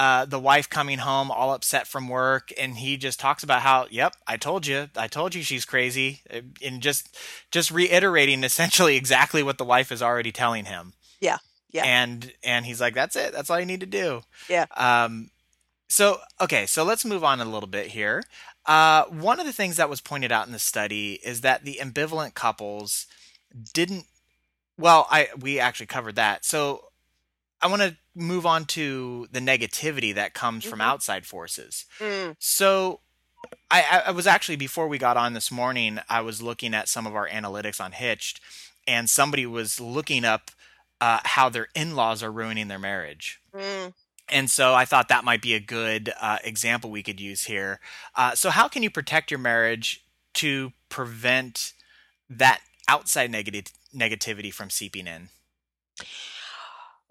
uh, 0.01 0.25
the 0.25 0.39
wife 0.39 0.67
coming 0.67 0.97
home 0.97 1.29
all 1.29 1.53
upset 1.53 1.85
from 1.85 2.09
work, 2.09 2.51
and 2.59 2.77
he 2.77 2.97
just 2.97 3.19
talks 3.19 3.43
about 3.43 3.61
how, 3.61 3.85
"Yep, 3.91 4.15
I 4.25 4.35
told 4.35 4.65
you, 4.65 4.89
I 4.95 5.07
told 5.07 5.35
you 5.35 5.43
she's 5.43 5.63
crazy," 5.63 6.21
uh, 6.33 6.41
and 6.65 6.81
just 6.81 7.15
just 7.51 7.69
reiterating 7.69 8.43
essentially 8.43 8.95
exactly 8.97 9.43
what 9.43 9.59
the 9.59 9.63
wife 9.63 9.91
is 9.91 10.01
already 10.01 10.31
telling 10.31 10.65
him. 10.65 10.93
Yeah. 11.19 11.37
Yeah. 11.69 11.83
And 11.85 12.33
and 12.43 12.65
he's 12.65 12.81
like, 12.81 12.95
"That's 12.95 13.15
it. 13.15 13.31
That's 13.31 13.51
all 13.51 13.59
you 13.59 13.65
need 13.67 13.81
to 13.81 13.85
do." 13.85 14.23
Yeah. 14.49 14.65
Um. 14.75 15.29
So 15.87 16.17
okay. 16.39 16.65
So 16.65 16.83
let's 16.83 17.05
move 17.05 17.23
on 17.23 17.39
a 17.39 17.45
little 17.45 17.69
bit 17.69 17.85
here. 17.85 18.23
Uh, 18.65 19.03
one 19.05 19.39
of 19.39 19.45
the 19.45 19.53
things 19.53 19.77
that 19.77 19.89
was 19.89 20.01
pointed 20.01 20.31
out 20.31 20.47
in 20.47 20.51
the 20.51 20.57
study 20.57 21.19
is 21.23 21.41
that 21.41 21.63
the 21.63 21.77
ambivalent 21.79 22.33
couples 22.33 23.05
didn't 23.73 24.05
well 24.77 25.05
i 25.11 25.27
we 25.37 25.59
actually 25.59 25.85
covered 25.85 26.15
that 26.15 26.45
so 26.45 26.85
i 27.61 27.67
want 27.67 27.81
to 27.81 27.95
move 28.15 28.45
on 28.45 28.65
to 28.65 29.27
the 29.31 29.39
negativity 29.39 30.13
that 30.13 30.33
comes 30.33 30.65
from 30.65 30.79
Mhm. 30.79 30.83
outside 30.85 31.25
forces 31.25 31.85
Mm, 31.99 32.35
so 32.39 32.99
I, 33.69 33.81
I 33.83 33.97
I 34.07 34.11
was 34.11 34.27
actually 34.27 34.55
before 34.57 34.87
we 34.87 34.97
got 34.97 35.17
on 35.17 35.33
this 35.33 35.51
morning 35.51 35.99
i 36.09 36.21
was 36.21 36.41
looking 36.41 36.73
at 36.73 36.89
some 36.89 37.07
of 37.07 37.15
our 37.15 37.27
analytics 37.29 37.79
on 37.79 37.91
hitched 37.93 38.39
and 38.87 39.09
somebody 39.09 39.45
was 39.45 39.79
looking 39.79 40.25
up 40.25 40.51
uh, 40.99 41.19
how 41.23 41.49
their 41.49 41.67
in-laws 41.73 42.21
are 42.21 42.31
ruining 42.31 42.67
their 42.67 42.79
marriage 42.79 43.39
mm. 43.55 43.93
and 44.29 44.49
so 44.49 44.73
I 44.73 44.85
thought 44.85 45.07
that 45.09 45.23
might 45.23 45.41
be 45.41 45.53
a 45.55 45.59
good 45.59 46.13
uh, 46.21 46.37
example 46.43 46.89
we 46.91 47.03
could 47.03 47.19
use 47.19 47.45
here. 47.45 47.79
Uh, 48.15 48.33
so, 48.35 48.49
how 48.49 48.67
can 48.69 48.81
you 48.83 48.89
protect 48.89 49.29
your 49.31 49.39
marriage 49.39 50.05
to 50.35 50.71
prevent 50.89 51.73
that 52.29 52.61
outside 52.87 53.29
negative 53.31 53.65
negativity 53.93 54.53
from 54.53 54.69
seeping 54.69 55.05
in? 55.07 55.29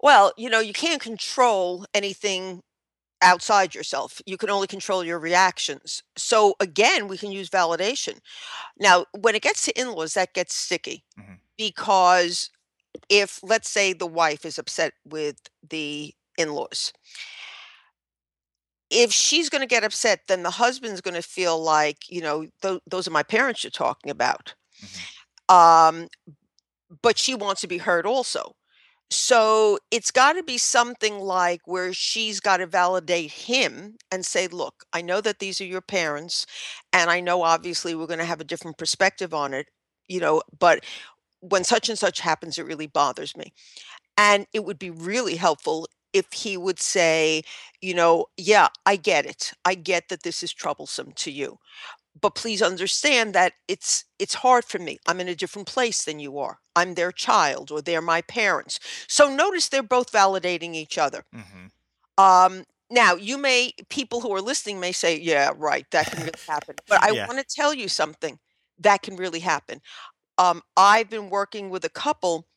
Well, 0.01 0.33
you 0.37 0.49
know, 0.49 0.59
you 0.59 0.73
can't 0.73 1.01
control 1.01 1.85
anything 1.93 2.61
outside 3.21 3.75
yourself. 3.75 4.21
You 4.25 4.37
can 4.37 4.49
only 4.49 4.67
control 4.67 5.03
your 5.03 5.19
reactions. 5.19 6.03
So 6.17 6.55
again, 6.59 7.07
we 7.07 7.17
can 7.17 7.31
use 7.31 7.49
validation. 7.49 8.19
Now, 8.79 9.05
when 9.19 9.35
it 9.35 9.41
gets 9.43 9.65
to 9.65 9.79
in-laws, 9.79 10.13
that 10.15 10.33
gets 10.33 10.55
sticky 10.55 11.03
Mhm. 11.17 11.39
because 11.57 12.49
if 13.09 13.39
let's 13.43 13.69
say 13.69 13.93
the 13.93 14.07
wife 14.07 14.45
is 14.45 14.57
upset 14.59 14.93
with 15.05 15.37
the 15.69 16.13
in-laws, 16.37 16.93
if 18.89 19.11
she's 19.11 19.49
going 19.49 19.61
to 19.61 19.67
get 19.67 19.83
upset, 19.83 20.21
then 20.27 20.43
the 20.43 20.51
husband's 20.51 21.01
going 21.01 21.13
to 21.15 21.21
feel 21.21 21.61
like, 21.61 22.09
you 22.09 22.21
know, 22.21 22.47
"Tho- 22.61 22.81
those 22.85 23.07
are 23.07 23.11
my 23.11 23.23
parents 23.23 23.63
you're 23.63 23.71
talking 23.71 24.11
about. 24.11 24.53
Mhm. 24.81 25.05
Um, 25.49 26.07
but 27.01 27.17
she 27.17 27.35
wants 27.35 27.61
to 27.61 27.67
be 27.67 27.79
heard 27.79 28.05
also. 28.05 28.55
So 29.13 29.77
it's 29.91 30.09
got 30.09 30.33
to 30.33 30.43
be 30.43 30.57
something 30.57 31.19
like 31.19 31.61
where 31.65 31.93
she's 31.93 32.39
got 32.39 32.57
to 32.57 32.65
validate 32.65 33.31
him 33.31 33.97
and 34.09 34.25
say, 34.25 34.47
look, 34.47 34.85
I 34.93 35.01
know 35.01 35.19
that 35.21 35.39
these 35.39 35.59
are 35.59 35.65
your 35.65 35.81
parents, 35.81 36.45
and 36.93 37.09
I 37.11 37.19
know 37.19 37.43
obviously 37.43 37.93
we're 37.93 38.07
going 38.07 38.19
to 38.19 38.25
have 38.25 38.39
a 38.39 38.45
different 38.45 38.77
perspective 38.77 39.33
on 39.33 39.53
it, 39.53 39.67
you 40.07 40.21
know, 40.21 40.41
but 40.57 40.85
when 41.41 41.63
such 41.65 41.89
and 41.89 41.99
such 41.99 42.21
happens, 42.21 42.57
it 42.57 42.65
really 42.65 42.87
bothers 42.87 43.35
me. 43.35 43.53
And 44.17 44.47
it 44.53 44.65
would 44.65 44.79
be 44.79 44.91
really 44.91 45.35
helpful 45.37 45.87
if 46.13 46.27
he 46.33 46.57
would 46.57 46.79
say, 46.79 47.43
you 47.81 47.93
know, 47.93 48.27
yeah, 48.37 48.69
I 48.85 48.97
get 48.97 49.25
it. 49.25 49.53
I 49.65 49.75
get 49.75 50.09
that 50.09 50.23
this 50.23 50.43
is 50.43 50.53
troublesome 50.53 51.13
to 51.13 51.31
you 51.31 51.59
but 52.19 52.35
please 52.35 52.61
understand 52.61 53.33
that 53.35 53.53
it's 53.67 54.05
it's 54.19 54.35
hard 54.35 54.65
for 54.65 54.79
me. 54.79 54.99
I'm 55.07 55.19
in 55.19 55.27
a 55.27 55.35
different 55.35 55.67
place 55.67 56.03
than 56.05 56.19
you 56.19 56.37
are. 56.39 56.59
I'm 56.75 56.95
their 56.95 57.11
child 57.11 57.71
or 57.71 57.81
they're 57.81 58.01
my 58.01 58.21
parents. 58.21 58.79
So 59.07 59.33
notice 59.33 59.69
they're 59.69 59.83
both 59.83 60.11
validating 60.11 60.73
each 60.75 60.97
other. 60.97 61.23
hmm 61.33 61.67
Um 62.17 62.65
now 62.89 63.15
you 63.15 63.37
may 63.37 63.73
people 63.89 64.21
who 64.21 64.33
are 64.35 64.41
listening 64.41 64.79
may 64.79 64.91
say, 64.91 65.17
yeah, 65.19 65.51
right, 65.55 65.85
that 65.91 66.09
can 66.09 66.21
really 66.21 66.33
happen. 66.47 66.77
But 66.87 66.99
I 67.03 67.11
Yeah. 67.11 67.27
want 67.27 67.39
to 67.39 67.45
tell 67.55 67.73
you 67.73 67.87
something 67.87 68.39
that 68.79 69.01
can 69.01 69.15
really 69.15 69.39
happen. 69.39 69.81
Um 70.37 70.63
I've 70.77 71.09
been 71.09 71.29
working 71.29 71.69
with 71.71 71.85
a 71.85 71.89
couple 71.89 72.47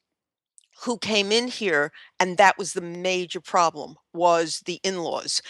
who 0.83 0.99
came 0.99 1.31
in 1.33 1.49
here 1.49 1.93
and 2.19 2.37
that 2.37 2.59
was 2.59 2.73
the 2.73 2.81
major 2.81 3.41
problem 3.41 3.97
was 4.13 4.63
the 4.67 4.81
in-laws 4.83 5.41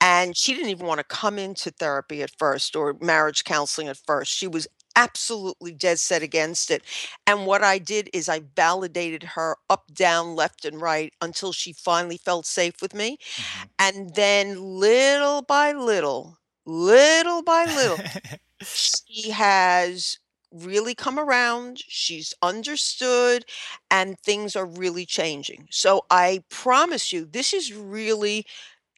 and 0.00 0.36
she 0.36 0.54
didn't 0.54 0.70
even 0.70 0.86
want 0.86 0.98
to 0.98 1.04
come 1.04 1.38
into 1.38 1.70
therapy 1.70 2.22
at 2.22 2.30
first 2.38 2.76
or 2.76 2.96
marriage 3.00 3.44
counseling 3.44 3.88
at 3.88 3.96
first. 4.06 4.32
She 4.32 4.46
was 4.46 4.66
absolutely 4.96 5.72
dead 5.72 5.98
set 5.98 6.22
against 6.22 6.70
it 6.70 6.80
and 7.26 7.46
what 7.46 7.64
i 7.64 7.78
did 7.78 8.08
is 8.12 8.28
i 8.28 8.40
validated 8.54 9.24
her 9.24 9.56
up 9.68 9.92
down 9.92 10.36
left 10.36 10.64
and 10.64 10.80
right 10.80 11.12
until 11.20 11.52
she 11.52 11.72
finally 11.72 12.16
felt 12.16 12.46
safe 12.46 12.80
with 12.80 12.94
me 12.94 13.18
hmm 13.36 13.64
and 13.78 14.14
then 14.14 14.60
little 14.60 15.42
by 15.42 15.72
little 15.72 16.38
little 16.66 17.42
by 17.42 17.66
little 17.66 18.04
she 18.72 19.30
has 19.30 20.18
really 20.54 20.94
come 20.94 21.18
around, 21.18 21.78
she's 21.78 22.32
understood, 22.40 23.44
and 23.90 24.18
things 24.18 24.54
are 24.56 24.66
really 24.66 25.04
changing. 25.04 25.66
So 25.70 26.06
I 26.10 26.44
promise 26.48 27.12
you, 27.12 27.24
this 27.24 27.52
is 27.52 27.72
really, 27.72 28.46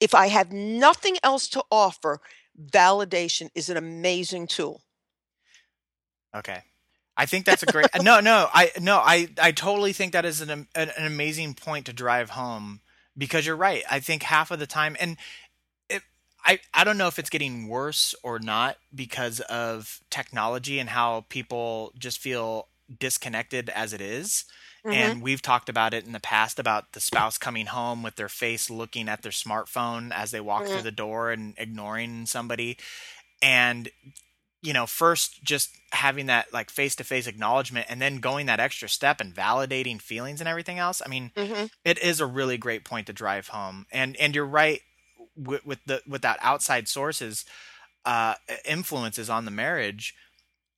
if 0.01 0.15
I 0.15 0.27
have 0.27 0.53
nothing 0.53 1.17
else 1.23 1.49
to 1.49 1.65
offer, 1.71 2.21
validation 2.71 3.49
is 3.55 3.69
an 3.69 3.77
amazing 3.77 4.47
tool. 4.47 4.83
Okay. 6.35 6.63
I 7.17 7.27
think 7.27 7.47
that's 7.47 7.63
a 7.63 7.67
great. 7.67 7.87
Uh, 7.95 8.03
no, 8.03 8.21
no, 8.21 8.49
I 8.53 8.71
no, 8.79 8.99
I 8.99 9.29
I 9.41 9.53
totally 9.53 9.95
think 9.95 10.13
that 10.13 10.27
is 10.27 10.43
an 10.43 10.51
an, 10.51 10.67
an 10.75 11.07
amazing 11.07 11.55
point 11.55 11.87
to 11.87 11.93
drive 11.95 12.31
home 12.31 12.81
because 13.17 13.47
you're 13.47 13.57
right. 13.57 13.83
I 13.91 14.01
think 14.01 14.23
half 14.23 14.51
of 14.51 14.59
the 14.59 14.67
time, 14.67 14.97
and 15.01 15.17
I 16.47 16.61
I 16.75 16.85
don't 16.85 16.99
know 16.99 17.09
if 17.09 17.19
it's 17.19 17.31
getting 17.31 17.69
worse 17.69 18.15
or 18.23 18.39
not 18.39 18.77
because 18.95 19.41
of 19.41 20.01
technology 20.11 20.79
and 20.79 20.91
how 20.91 21.27
people 21.29 21.93
just 21.99 22.19
feel 22.19 22.69
disconnected 23.01 23.69
as 23.71 23.93
it 23.93 24.01
is. 24.01 24.45
Mhm. 24.87 24.93
And 24.95 25.23
we've 25.23 25.43
talked 25.43 25.69
about 25.69 25.95
it 25.95 26.07
in 26.07 26.13
the 26.13 26.21
past 26.21 26.61
about 26.61 26.93
the 26.93 27.01
spouse 27.01 27.39
coming 27.39 27.67
home 27.67 28.03
with 28.03 28.17
their 28.17 28.29
face 28.29 28.71
looking 28.71 29.09
at 29.09 29.23
their 29.23 29.33
smartphone 29.33 30.13
as 30.13 30.31
they 30.31 30.41
walk 30.41 30.69
through 30.69 30.83
Mm, 30.83 30.85
the 30.85 30.93
door 30.93 31.33
and 31.33 31.55
ignoring 31.59 32.27
somebody. 32.27 32.79
And 33.43 33.91
you 34.63 34.73
know, 34.73 34.87
first 34.87 35.43
just 35.45 35.71
having 35.93 36.27
that 36.27 36.53
like 36.53 36.71
face 36.71 36.97
to 36.97 37.05
face 37.05 37.27
acknowledgement 37.27 37.87
and 37.89 38.01
then 38.01 38.19
going 38.19 38.47
that 38.47 38.61
extra 38.61 38.89
step 38.89 39.21
and 39.21 39.35
validating 39.35 40.01
feelings 40.01 40.41
and 40.41 40.49
everything 40.49 40.79
else. 40.79 41.03
I 41.05 41.09
mean, 41.09 41.33
mhm. 41.37 41.71
it 41.85 41.99
is 41.99 42.21
a 42.21 42.27
really 42.27 42.59
great 42.59 42.85
point 42.85 43.07
to 43.09 43.13
drive 43.13 43.49
home. 43.49 43.87
And 43.93 44.17
and 44.17 44.35
you're 44.35 44.47
right 44.47 44.81
with, 45.37 45.65
with 45.67 45.79
the 45.87 46.03
without 46.07 46.39
outside 46.41 46.89
sources 46.89 47.45
uh, 48.05 48.35
influences 48.65 49.29
on 49.31 49.45
the 49.45 49.51
marriage 49.51 50.15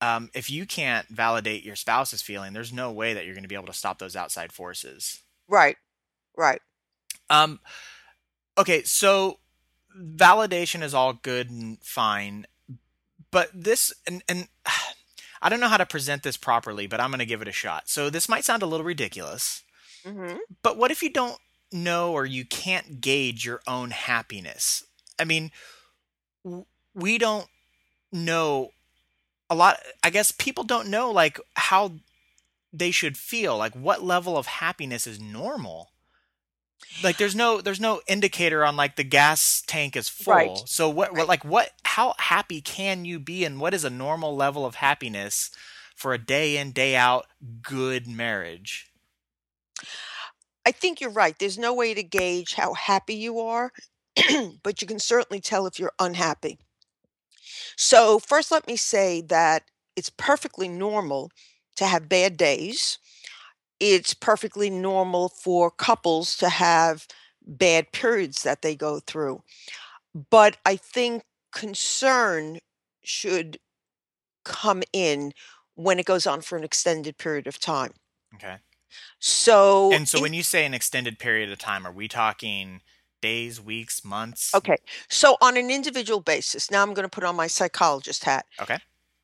um, 0.00 0.30
if 0.34 0.50
you 0.50 0.66
can't 0.66 1.08
validate 1.08 1.64
your 1.64 1.76
spouse's 1.76 2.22
feeling 2.22 2.52
there's 2.52 2.72
no 2.72 2.90
way 2.92 3.14
that 3.14 3.24
you're 3.24 3.34
going 3.34 3.42
to 3.42 3.48
be 3.48 3.54
able 3.54 3.66
to 3.66 3.72
stop 3.72 3.98
those 3.98 4.16
outside 4.16 4.52
forces. 4.52 5.20
Right. 5.48 5.76
Right. 6.36 6.60
Um 7.30 7.60
okay 8.56 8.82
so 8.82 9.38
validation 9.96 10.82
is 10.82 10.94
all 10.94 11.12
good 11.12 11.50
and 11.50 11.78
fine 11.82 12.46
but 13.30 13.50
this 13.54 13.92
and 14.06 14.22
and 14.28 14.48
I 15.42 15.48
don't 15.48 15.60
know 15.60 15.68
how 15.68 15.76
to 15.76 15.86
present 15.86 16.22
this 16.22 16.36
properly, 16.36 16.86
but 16.86 17.00
I'm 17.00 17.10
going 17.10 17.20
to 17.20 17.26
give 17.26 17.42
it 17.42 17.48
a 17.48 17.52
shot. 17.52 17.88
So 17.88 18.10
this 18.10 18.28
might 18.28 18.44
sound 18.44 18.62
a 18.62 18.66
little 18.66 18.84
ridiculous, 18.84 19.62
hmm 20.04 20.36
but 20.62 20.76
what 20.76 20.90
if 20.90 21.02
you 21.02 21.10
don't 21.10 21.38
know 21.72 22.12
or 22.12 22.26
you 22.26 22.44
can't 22.44 23.00
gauge 23.00 23.44
your 23.44 23.60
own 23.66 23.90
happiness? 23.90 24.84
I 25.18 25.25
mean, 25.25 25.50
we 26.94 27.18
don't 27.18 27.48
know 28.12 28.70
a 29.50 29.54
lot. 29.54 29.78
I 30.02 30.10
guess 30.10 30.32
people 30.32 30.64
don't 30.64 30.88
know 30.88 31.10
like 31.10 31.40
how 31.56 31.92
they 32.72 32.90
should 32.90 33.16
feel, 33.16 33.56
like 33.56 33.75
what 33.75 34.02
level 34.02 34.37
of 34.37 34.46
happiness 34.46 35.06
is 35.06 35.20
normal. 35.20 35.90
Like 37.02 37.16
there's 37.18 37.34
no 37.34 37.60
there's 37.60 37.80
no 37.80 38.00
indicator 38.08 38.64
on 38.64 38.76
like 38.76 38.96
the 38.96 39.04
gas 39.04 39.62
tank 39.66 39.96
is 39.96 40.08
full. 40.08 40.34
right 40.34 40.62
So 40.66 40.88
what 40.88 41.14
what 41.14 41.28
like 41.28 41.44
what 41.44 41.72
how 41.84 42.14
happy 42.18 42.60
can 42.60 43.04
you 43.04 43.18
be 43.18 43.44
and 43.44 43.60
what 43.60 43.75
is 43.75 43.84
a 43.84 43.90
normal 43.90 44.34
level 44.37 44.64
of 44.66 44.76
happiness 44.76 45.50
for 45.96 46.12
a 46.14 46.18
day 46.18 46.56
in 46.56 46.72
day 46.72 46.96
out 46.96 47.26
good 47.62 48.06
marriage? 48.06 48.88
I 50.68 50.72
think 50.72 51.00
you're 51.00 51.10
right 51.10 51.38
there's 51.38 51.58
no 51.58 51.75
way 51.75 51.94
to 51.94 52.02
gauge 52.02 52.54
how 52.54 52.75
happy 52.75 53.14
you 53.14 53.40
are 53.40 53.72
but 54.62 54.80
you 54.80 54.87
can 54.87 54.98
certainly 54.98 55.40
tell 55.40 55.66
if 55.66 55.78
you're 55.78 55.92
unhappy 55.98 56.58
so 57.76 58.18
first 58.18 58.50
let 58.50 58.66
me 58.66 58.76
say 58.76 59.20
that 59.20 59.64
it's 59.96 60.10
perfectly 60.10 60.68
normal 60.68 61.30
to 61.76 61.87
have 61.87 62.08
bad 62.08 62.37
days 62.37 62.98
it's 63.80 64.14
perfectly 64.14 64.70
normal 64.70 65.28
for 65.28 65.70
couples 65.70 66.37
to 66.37 66.48
have 66.48 67.06
bad 67.48 67.92
periods 67.92 68.42
that 68.42 68.62
they 68.62 68.75
go 68.75 69.00
through. 69.00 69.42
But 70.30 70.58
I 70.64 70.76
think 70.76 71.22
concern 71.52 72.58
should 73.02 73.58
come 74.44 74.82
in 74.92 75.32
when 75.75 75.98
it 75.98 76.06
goes 76.06 76.26
on 76.26 76.40
for 76.40 76.58
an 76.58 76.64
extended 76.64 77.18
period 77.18 77.46
of 77.46 77.58
time. 77.58 77.92
Okay. 78.34 78.56
So, 79.18 79.92
And 79.92 80.09
so 80.09 80.18
in 80.18 80.23
when 80.23 80.35
you 80.35 80.42
say 80.42 80.64
an 80.64 80.75
extended 80.75 81.18
period 81.18 81.50
of 81.50 81.59
time, 81.59 81.87
are 81.87 81.92
we 81.92 82.09
talking 82.09 82.80
days, 83.21 83.61
weeks, 83.61 84.04
months? 84.04 84.54
okay, 84.54 84.76
so 85.09 85.37
on 85.40 85.57
an 85.57 85.71
individual 85.71 86.21
basis, 86.21 86.71
now 86.71 86.83
I'm 86.83 86.95
going 86.95 87.04
to 87.09 87.11
put 87.11 87.25
on 87.25 87.37
my 87.37 87.47
psychologist 87.47 88.25
hat. 88.25 88.47
Okay. 88.61 88.78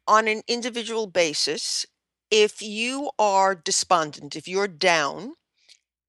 On 0.06 0.28
an 0.28 0.42
individual 0.49 1.06
basis, 1.06 1.87
if 2.30 2.61
you 2.61 3.11
are 3.18 3.54
despondent, 3.54 4.37
if 4.37 4.49
you're 4.49 4.68
down 4.68 5.35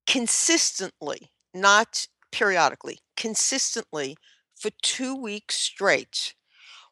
consistently, 0.07 1.31
not 1.53 2.07
periodically, 2.31 2.99
consistently 3.15 4.17
for 4.55 4.71
two 4.81 5.15
weeks 5.15 5.55
straight, 5.55 6.33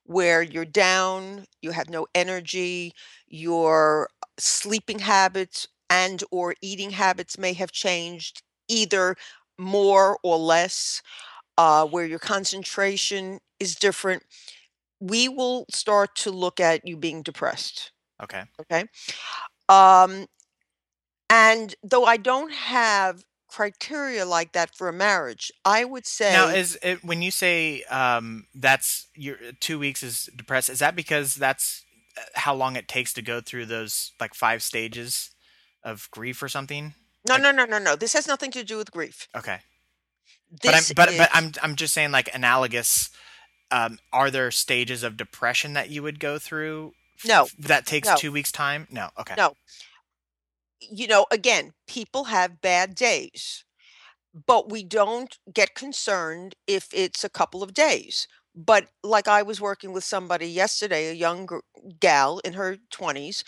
where 0.04 0.42
you're 0.42 0.66
down, 0.66 1.46
you 1.62 1.72
have 1.72 1.90
no 1.90 2.06
energy, 2.14 2.94
your 3.28 4.10
uh, 4.22 4.28
sleeping 4.38 5.00
habits 5.00 5.68
and 5.90 6.24
or 6.32 6.56
eating 6.62 6.92
habits 6.92 7.38
may 7.38 7.54
have 7.54 7.72
changed 7.72 8.42
either 8.68 9.16
more 9.58 10.18
or 10.24 10.38
less, 10.38 11.02
uh, 11.58 11.86
where 11.86 12.06
your 12.06 12.20
concentration 12.20 13.40
is 13.60 13.76
different, 13.76 14.24
we 15.00 15.28
will 15.28 15.66
start 15.72 16.16
to 16.16 16.32
look 16.32 16.60
at 16.60 16.88
you 16.88 16.98
being 16.98 17.22
depressed. 17.22 17.92
Okay. 18.22 18.44
Okay. 18.62 18.86
Um, 19.70 20.28
and 21.30 21.76
though 21.84 22.06
I 22.06 22.18
don't 22.18 22.52
have 22.52 23.24
criteria 23.48 24.26
like 24.26 24.54
that 24.54 24.76
for 24.76 24.88
a 24.88 24.94
marriage, 24.94 25.52
I 25.66 25.84
would 25.84 26.06
say 26.06 26.32
Now, 26.32 26.48
is 26.50 26.78
it 26.82 27.04
when 27.04 27.22
you 27.22 27.32
say 27.32 27.84
um, 27.84 28.48
that's 28.56 29.08
your 29.16 29.38
two 29.60 29.78
weeks 29.78 30.04
is 30.04 30.30
depressed? 30.36 30.70
Is 30.70 30.80
that 30.80 30.96
because 30.96 31.36
that's 31.36 31.84
uh, 32.18 32.22
how 32.36 32.56
long 32.56 32.76
it 32.76 32.88
takes 32.88 33.14
to 33.14 33.22
go 33.22 33.42
through 33.42 33.66
those 33.66 34.14
like 34.20 34.34
five 34.34 34.64
stages 34.64 35.33
of 35.84 36.10
grief 36.12 36.42
or 36.42 36.50
something? 36.50 36.94
no, 37.28 37.36
Like, 37.36 37.44
no, 37.44 37.52
no, 37.52 37.66
no, 37.66 37.80
no. 37.80 37.96
This 37.96 38.14
has 38.14 38.28
nothing 38.28 38.52
to 38.52 38.64
do 38.64 38.78
with 38.78 38.92
grief. 38.92 39.28
okay, 39.36 39.60
but 40.62 40.70
I'm 40.70 40.74
This 40.74 40.94
but 40.94 41.10
but 41.18 41.30
I'm 41.34 41.52
I'm 41.62 41.76
just 41.76 41.94
saying 41.94 42.12
like 42.12 42.34
analogous. 42.34 43.10
Um, 43.72 43.98
are 44.12 44.30
there 44.30 44.52
stages 44.52 45.02
of 45.02 45.18
depression 45.18 45.74
that 45.74 45.90
you 45.90 46.04
would 46.04 46.20
go 46.20 46.38
through 46.38 46.94
no, 47.26 47.44
f- 47.44 47.56
that 47.58 47.88
takes 47.88 48.08
no, 48.08 48.16
two 48.16 48.32
weeks 48.32 48.52
time? 48.52 48.88
No. 48.92 49.10
Okay. 49.20 49.34
no. 49.36 49.56
You 50.80 51.08
know, 51.08 51.26
again, 51.32 51.74
people 51.88 52.26
have 52.26 52.62
bad 52.62 52.94
days. 52.94 53.64
But 54.48 54.70
we 54.70 54.84
don't 54.84 55.38
get 55.54 55.76
concerned 55.76 56.56
if 56.66 56.90
it's 56.92 57.24
a 57.24 57.30
couple 57.30 57.62
of 57.62 57.74
days. 57.74 58.28
But 58.56 58.88
like 59.04 59.28
I 59.28 59.42
was 59.42 59.60
working 59.60 59.94
with 59.94 60.04
somebody 60.04 60.48
yesterday, 60.48 61.10
a 61.10 61.14
young 61.14 61.50
gal 62.00 62.40
in 62.40 62.54
her 62.54 62.78
20s, 62.92 63.44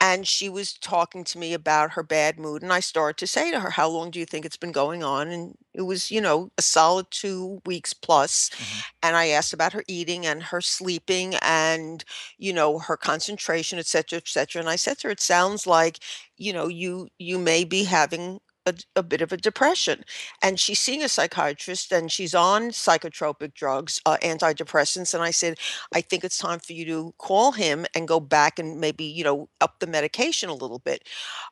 and 0.00 0.26
she 0.26 0.48
was 0.48 0.72
talking 0.74 1.22
to 1.24 1.38
me 1.38 1.52
about 1.54 1.92
her 1.92 2.02
bad 2.02 2.40
mood. 2.40 2.62
And 2.62 2.72
I 2.72 2.80
started 2.80 3.18
to 3.18 3.26
say 3.28 3.52
to 3.52 3.60
her, 3.60 3.70
How 3.70 3.88
long 3.88 4.10
do 4.10 4.18
you 4.18 4.26
think 4.26 4.44
it's 4.44 4.56
been 4.56 4.72
going 4.72 5.04
on? 5.04 5.28
And 5.28 5.54
it 5.74 5.82
was, 5.82 6.10
you 6.10 6.20
know, 6.20 6.50
a 6.58 6.62
solid 6.62 7.06
two 7.10 7.60
weeks 7.66 7.92
plus. 7.92 8.50
hmm 8.56 8.78
And 9.02 9.16
I 9.16 9.28
asked 9.28 9.52
about 9.52 9.72
her 9.74 9.84
eating 9.86 10.26
and 10.26 10.42
her 10.42 10.60
sleeping 10.60 11.36
and, 11.36 12.04
you 12.36 12.52
know, 12.52 12.78
her 12.80 12.96
concentration, 12.96 13.78
et 13.78 13.86
cetera, 13.86 14.16
et 14.18 14.28
cetera. 14.28 14.60
And 14.60 14.68
I 14.68 14.76
said 14.76 14.98
to 14.98 15.08
her, 15.08 15.12
It 15.12 15.20
sounds 15.20 15.66
like, 15.66 15.98
you 16.36 16.52
know, 16.52 16.66
you 16.68 17.08
you 17.18 17.38
may 17.38 17.64
be 17.64 17.84
having 17.84 18.40
a, 18.66 18.74
a 18.96 19.02
bit 19.02 19.22
of 19.22 19.32
a 19.32 19.36
depression 19.36 20.04
and 20.42 20.60
she's 20.60 20.78
seeing 20.80 21.02
a 21.02 21.08
psychiatrist 21.08 21.92
and 21.92 22.12
she's 22.12 22.34
on 22.34 22.70
psychotropic 22.70 23.54
drugs, 23.54 24.00
uh, 24.06 24.18
antidepressants. 24.22 25.14
And 25.14 25.22
I 25.22 25.30
said, 25.30 25.58
I 25.94 26.00
think 26.00 26.24
it's 26.24 26.38
time 26.38 26.58
for 26.58 26.72
you 26.72 26.84
to 26.86 27.14
call 27.18 27.52
him 27.52 27.86
and 27.94 28.06
go 28.06 28.20
back 28.20 28.58
and 28.58 28.80
maybe, 28.80 29.04
you 29.04 29.24
know, 29.24 29.48
up 29.60 29.78
the 29.80 29.86
medication 29.86 30.48
a 30.48 30.54
little 30.54 30.78
bit. 30.80 31.08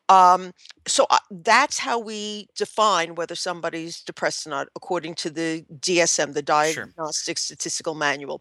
Um, 0.08 0.52
so 0.86 1.06
uh, 1.10 1.18
that's 1.30 1.78
how 1.78 1.98
we 1.98 2.48
define 2.56 3.14
whether 3.14 3.34
somebody's 3.34 4.02
depressed 4.02 4.46
or 4.46 4.50
not, 4.50 4.68
according 4.76 5.14
to 5.16 5.30
the 5.30 5.64
DSM, 5.80 6.34
the 6.34 6.40
Sure. 6.40 6.84
Diagnostic 6.86 7.38
Statistical 7.38 7.94
Manual. 7.94 8.40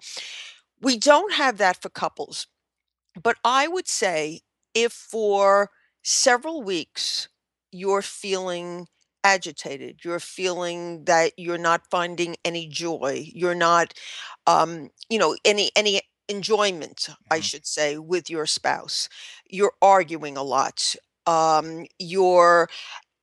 We 0.82 0.98
don't 0.98 1.34
have 1.34 1.58
that 1.58 1.82
for 1.82 1.90
couples, 1.90 2.48
but 3.22 3.38
I 3.44 3.68
would 3.68 3.88
say 3.88 4.42
if 4.74 4.92
for 4.92 5.72
several 6.04 6.62
weeks 6.62 7.30
you're 7.76 8.02
feeling 8.02 8.88
agitated, 9.24 10.00
you're 10.04 10.20
feeling 10.20 11.06
that 11.06 11.34
you're 11.38 11.58
not 11.58 11.90
finding 11.90 12.36
any 12.46 12.68
joy, 12.68 13.26
you're 13.34 13.56
not, 13.56 13.94
um, 14.48 14.90
you 15.10 15.20
know, 15.20 15.36
any 15.46 15.72
any 15.76 16.02
enjoyment, 16.30 17.10
I 17.32 17.38
hmm 17.38 17.42
should 17.42 17.66
say, 17.68 17.98
with 17.98 18.30
your 18.30 18.46
spouse. 18.46 19.10
You're 19.50 19.74
arguing 19.82 20.38
a 20.38 20.44
lot. 20.44 20.96
Um, 21.28 21.86
you're 22.00 22.70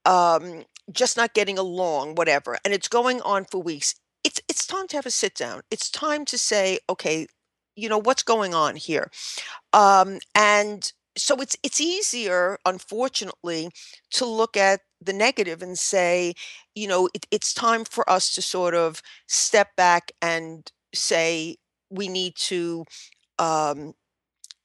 um, 0.04 0.64
just 0.92 1.16
not 1.16 1.34
getting 1.34 1.58
along, 1.58 2.14
whatever, 2.16 2.58
and 2.64 2.74
it's 2.74 2.88
going 2.88 3.20
on 3.22 3.44
for 3.44 3.62
weeks. 3.62 3.94
It's 4.24 4.40
it's 4.48 4.66
time 4.66 4.86
to 4.88 4.96
have 4.96 5.06
a 5.06 5.10
sit 5.10 5.34
down. 5.34 5.62
It's 5.70 5.90
time 5.90 6.24
to 6.26 6.38
say, 6.38 6.78
okay, 6.90 7.26
you 7.76 7.88
know, 7.88 7.98
what's 7.98 8.22
going 8.22 8.54
on 8.54 8.76
here? 8.76 9.10
Um, 9.72 10.18
and 10.34 10.92
so 11.16 11.36
it's 11.36 11.56
it's 11.62 11.80
easier, 11.80 12.58
unfortunately, 12.64 13.70
to 14.12 14.26
look 14.26 14.56
at 14.56 14.80
the 15.00 15.12
negative 15.12 15.62
and 15.62 15.78
say, 15.78 16.34
you 16.74 16.86
know, 16.88 17.08
it, 17.14 17.26
it's 17.30 17.52
time 17.54 17.84
for 17.84 18.08
us 18.08 18.34
to 18.34 18.42
sort 18.42 18.74
of 18.74 19.02
step 19.26 19.76
back 19.76 20.12
and 20.22 20.70
say 20.94 21.56
we 21.90 22.08
need 22.08 22.34
to 22.36 22.84
um, 23.38 23.94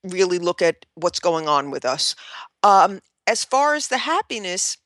really 0.03 0.39
look 0.39 0.61
at 0.61 0.85
what's 0.95 1.19
going 1.19 1.47
on 1.47 1.71
with 1.71 1.85
us. 1.85 2.15
Um, 2.63 3.01
as 3.25 3.43
far 3.43 3.75
as 3.75 3.87
the 3.87 3.99
happiness, 3.99 4.77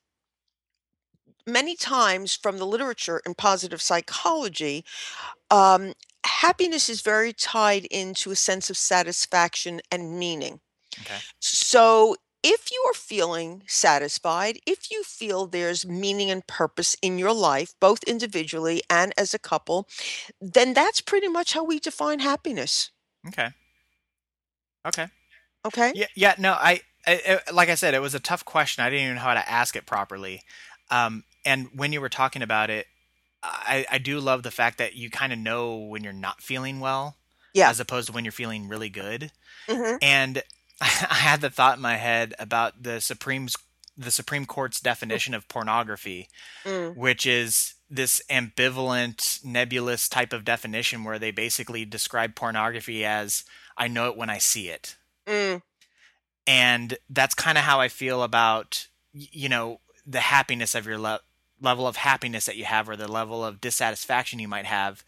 many 1.46 1.76
times 1.76 2.34
from 2.34 2.58
the 2.58 2.66
literature 2.66 3.20
in 3.26 3.34
positive 3.34 3.80
psychology, 3.80 4.84
um, 5.50 5.92
happiness 6.24 6.88
is 6.88 7.02
very 7.02 7.32
tied 7.32 7.84
into 7.86 8.30
a 8.30 8.36
sense 8.36 8.70
of 8.70 8.76
satisfaction 8.76 9.80
and 9.90 10.18
meaning. 10.18 10.60
Okay. 11.00 11.18
So, 11.40 12.16
if 12.42 12.70
you 12.72 12.82
are 12.90 12.94
feeling 12.94 13.62
satisfied, 13.68 14.58
if 14.66 14.90
you 14.90 15.04
feel 15.04 15.46
there's 15.46 15.86
meaning 15.86 16.30
and 16.30 16.44
purpose 16.46 16.96
in 17.00 17.18
your 17.18 17.32
life, 17.32 17.74
both 17.80 18.02
individually 18.04 18.82
and 18.90 19.12
as 19.16 19.32
a 19.32 19.38
couple, 19.38 19.88
then 20.40 20.74
that's 20.74 21.00
pretty 21.00 21.28
much 21.28 21.52
how 21.52 21.64
we 21.64 21.78
define 21.78 22.18
happiness. 22.18 22.90
Okay. 23.28 23.50
Okay. 24.86 25.06
Okay? 25.64 25.92
Yeah. 25.94 26.06
Yeah. 26.14 26.34
No. 26.38 26.52
I, 26.52 26.80
I, 27.06 27.40
like 27.52 27.68
I 27.68 27.74
said, 27.74 27.94
it 27.94 28.00
was 28.02 28.14
a 28.14 28.20
tough 28.20 28.44
question. 28.44 28.84
I 28.84 28.90
didn't 28.90 29.04
even 29.04 29.16
know 29.16 29.22
how 29.22 29.34
to 29.34 29.50
ask 29.50 29.76
it 29.76 29.86
properly. 29.86 30.42
Um, 30.90 31.24
and 31.44 31.68
when 31.74 31.92
you 31.92 32.00
were 32.00 32.08
talking 32.08 32.42
about 32.42 32.70
it, 32.70 32.86
I, 33.42 33.86
I 33.90 33.98
do 33.98 34.20
love 34.20 34.42
the 34.42 34.50
fact 34.50 34.78
that 34.78 34.94
you 34.94 35.10
kind 35.10 35.32
of 35.32 35.38
know 35.38 35.76
when 35.76 36.04
you're 36.04 36.12
not 36.12 36.42
feeling 36.42 36.80
well, 36.80 37.16
Yeah. 37.54 37.70
as 37.70 37.80
opposed 37.80 38.08
to 38.08 38.12
when 38.12 38.24
you're 38.24 38.32
feeling 38.32 38.68
really 38.68 38.88
good. 38.90 39.32
hmm 39.68 39.96
And 40.00 40.42
I 41.10 41.14
had 41.14 41.40
the 41.40 41.50
thought 41.50 41.76
in 41.76 41.82
my 41.82 41.96
head 41.96 42.34
about 42.38 42.82
the 42.82 43.00
Supreme's 43.00 43.56
the 43.96 44.10
Supreme 44.10 44.46
Court's 44.46 44.80
definition 44.80 45.34
of 45.34 45.48
pornography, 45.48 46.28
Mm. 46.64 46.96
which 46.96 47.26
is 47.26 47.74
this 47.90 48.22
ambivalent, 48.30 49.44
nebulous 49.44 50.08
type 50.08 50.32
of 50.32 50.44
definition 50.46 51.04
where 51.04 51.18
they 51.18 51.30
basically 51.30 51.84
describe 51.84 52.34
pornography 52.34 53.04
as 53.04 53.44
I 53.76 53.88
know 53.88 54.08
it 54.08 54.16
when 54.16 54.30
I 54.30 54.38
see 54.38 54.68
it. 54.70 54.96
Mm. 55.26 55.60
And 56.46 56.96
that's 57.10 57.34
kind 57.34 57.58
of 57.58 57.64
how 57.64 57.80
I 57.80 57.88
feel 57.88 58.22
about 58.22 58.86
you 59.12 59.48
know 59.48 59.80
the 60.06 60.20
happiness 60.20 60.74
of 60.74 60.86
your 60.86 60.98
le- 60.98 61.20
level 61.60 61.86
of 61.86 61.96
happiness 61.96 62.46
that 62.46 62.56
you 62.56 62.64
have 62.64 62.88
or 62.88 62.96
the 62.96 63.06
level 63.12 63.44
of 63.44 63.60
dissatisfaction 63.60 64.38
you 64.40 64.48
might 64.48 64.64
have. 64.66 65.04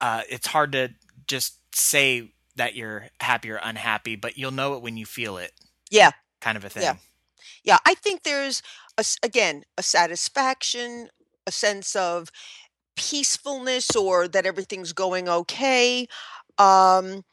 Uh, 0.00 0.22
it's 0.28 0.48
hard 0.48 0.72
to 0.72 0.94
just 1.26 1.58
say 1.74 2.32
that 2.56 2.74
you're 2.74 3.08
happy 3.20 3.50
or 3.50 3.60
unhappy, 3.62 4.16
but 4.16 4.36
you'll 4.36 4.50
know 4.50 4.74
it 4.74 4.82
when 4.82 4.96
you 4.96 5.06
feel 5.06 5.36
it, 5.38 5.52
Yeah. 5.90 6.12
kind 6.40 6.56
of 6.56 6.64
a 6.64 6.70
thing. 6.70 6.82
Yeah. 6.82 6.96
Yeah. 7.64 7.78
I 7.86 7.94
think 7.94 8.22
there's 8.22 8.62
a 8.98 9.04
again 9.22 9.64
a 9.78 9.82
satisfaction, 9.82 11.08
a 11.46 11.52
sense 11.52 11.94
of 11.96 12.30
peacefulness, 12.96 13.94
or 13.96 14.28
that 14.28 14.46
everything's 14.46 14.92
going 14.92 15.28
okay. 15.28 16.06
Um, 16.58 17.24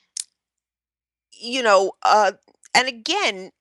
you 1.32 1.64
know, 1.64 1.94
uh, 2.04 2.34
and 2.74 2.88
again, 2.88 3.52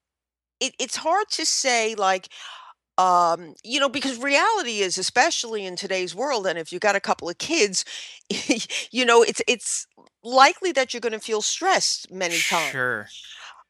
it, 0.59 0.73
it's 0.79 0.97
hard 0.97 1.27
to 1.31 1.45
say 1.45 1.95
like 1.95 2.29
um 2.97 3.55
you 3.63 3.79
know 3.79 3.89
because 3.89 4.19
reality 4.21 4.79
is 4.79 4.97
especially 4.97 5.65
in 5.65 5.75
today's 5.75 6.13
world 6.15 6.45
and 6.45 6.59
if 6.59 6.71
you 6.71 6.79
got 6.79 6.95
a 6.95 6.99
couple 7.01 7.29
of 7.29 7.37
kids 7.37 7.83
you 8.91 9.05
know 9.05 9.23
it's 9.23 9.41
it's 9.47 9.87
likely 10.23 10.71
that 10.71 10.93
you're 10.93 11.01
going 11.01 11.13
to 11.13 11.19
feel 11.19 11.41
stressed 11.41 12.11
many 12.11 12.41
times 12.41 12.71
Sure. 12.71 13.07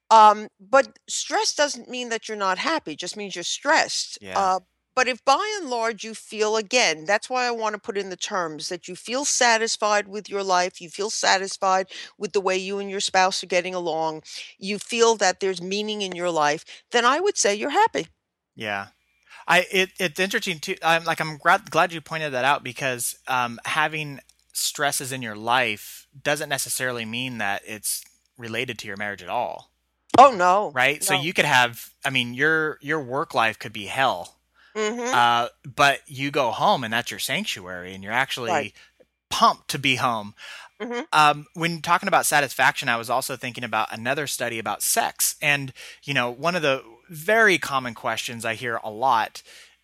um 0.09 0.47
but 0.59 0.97
stress 1.07 1.53
doesn't 1.55 1.89
mean 1.89 2.09
that 2.09 2.27
you're 2.27 2.37
not 2.37 2.57
happy 2.57 2.93
it 2.93 2.99
just 2.99 3.17
means 3.17 3.35
you're 3.35 3.43
stressed 3.43 4.19
Yeah. 4.21 4.33
uh 4.35 4.59
but 4.95 5.07
if 5.07 5.23
by 5.25 5.57
and 5.59 5.69
large 5.69 6.03
you 6.03 6.13
feel 6.13 6.55
again 6.57 7.05
that's 7.05 7.29
why 7.29 7.45
i 7.47 7.51
want 7.51 7.73
to 7.73 7.81
put 7.81 7.97
in 7.97 8.09
the 8.09 8.17
terms 8.17 8.69
that 8.69 8.87
you 8.87 8.95
feel 8.95 9.25
satisfied 9.25 10.07
with 10.07 10.29
your 10.29 10.43
life 10.43 10.81
you 10.81 10.89
feel 10.89 11.09
satisfied 11.09 11.87
with 12.17 12.33
the 12.33 12.41
way 12.41 12.57
you 12.57 12.79
and 12.79 12.89
your 12.89 12.99
spouse 12.99 13.43
are 13.43 13.47
getting 13.47 13.73
along 13.75 14.21
you 14.59 14.77
feel 14.79 15.15
that 15.15 15.39
there's 15.39 15.61
meaning 15.61 16.01
in 16.01 16.15
your 16.15 16.29
life 16.31 16.63
then 16.91 17.05
i 17.05 17.19
would 17.19 17.37
say 17.37 17.55
you're 17.55 17.69
happy 17.69 18.07
Yeah. 18.55 18.87
I 19.47 19.65
it 19.71 19.91
it's 19.99 20.19
interesting 20.19 20.59
too. 20.59 20.75
I'm 20.83 21.03
like 21.03 21.19
I'm 21.19 21.37
glad 21.37 21.69
glad 21.71 21.93
you 21.93 22.01
pointed 22.01 22.33
that 22.33 22.45
out 22.45 22.63
because 22.63 23.17
um, 23.27 23.59
having 23.65 24.19
stresses 24.53 25.11
in 25.11 25.21
your 25.21 25.35
life 25.35 26.07
doesn't 26.21 26.49
necessarily 26.49 27.05
mean 27.05 27.39
that 27.39 27.61
it's 27.65 28.03
related 28.37 28.77
to 28.79 28.87
your 28.87 28.97
marriage 28.97 29.23
at 29.23 29.29
all, 29.29 29.71
oh 30.17 30.31
no 30.31 30.71
right? 30.73 31.03
So 31.03 31.13
you 31.13 31.33
could 31.33 31.45
have, 31.45 31.89
I 32.05 32.09
mean, 32.09 32.33
your 32.33 32.77
your 32.81 32.99
work 33.01 33.33
life 33.33 33.59
could 33.59 33.73
be 33.73 33.85
hell, 33.85 34.37
mm-hmm 34.75 35.13
uh, 35.13 35.49
but 35.75 36.01
you 36.07 36.31
go 36.31 36.51
home 36.51 36.83
and 36.83 36.93
that's 36.93 37.11
your 37.11 37.19
sanctuary, 37.19 37.93
and 37.93 38.03
you're 38.03 38.13
right 38.13 38.19
actually 38.19 38.73
pumped 39.29 39.67
to 39.69 39.79
be 39.79 39.95
home. 39.95 40.35
mm-hmm 40.79 41.01
Um, 41.11 41.47
when 41.53 41.81
talking 41.81 42.07
about 42.07 42.25
satisfaction, 42.25 42.89
I 42.89 42.97
was 42.97 43.09
also 43.09 43.35
thinking 43.35 43.63
about 43.63 43.91
another 43.91 44.27
study 44.27 44.59
about 44.59 44.83
sex. 44.83 45.35
And, 45.41 45.73
you 46.03 46.13
know, 46.13 46.29
one 46.29 46.55
of 46.55 46.61
the 46.61 46.83
very 47.13 47.57
common 47.57 47.93
questions 47.93 48.45
I 48.45 48.55
hear 48.55 48.79
a 48.83 48.89
lot, 48.89 49.41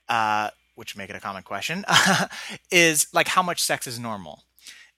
uh, 0.07 0.49
which 0.75 0.97
make 0.97 1.09
it 1.09 1.15
a 1.15 1.19
common 1.19 1.43
question, 1.43 1.85
is 2.71 3.07
like 3.13 3.29
how 3.29 3.43
much 3.43 3.61
sex 3.61 3.87
is 3.87 3.99
normal. 3.99 4.43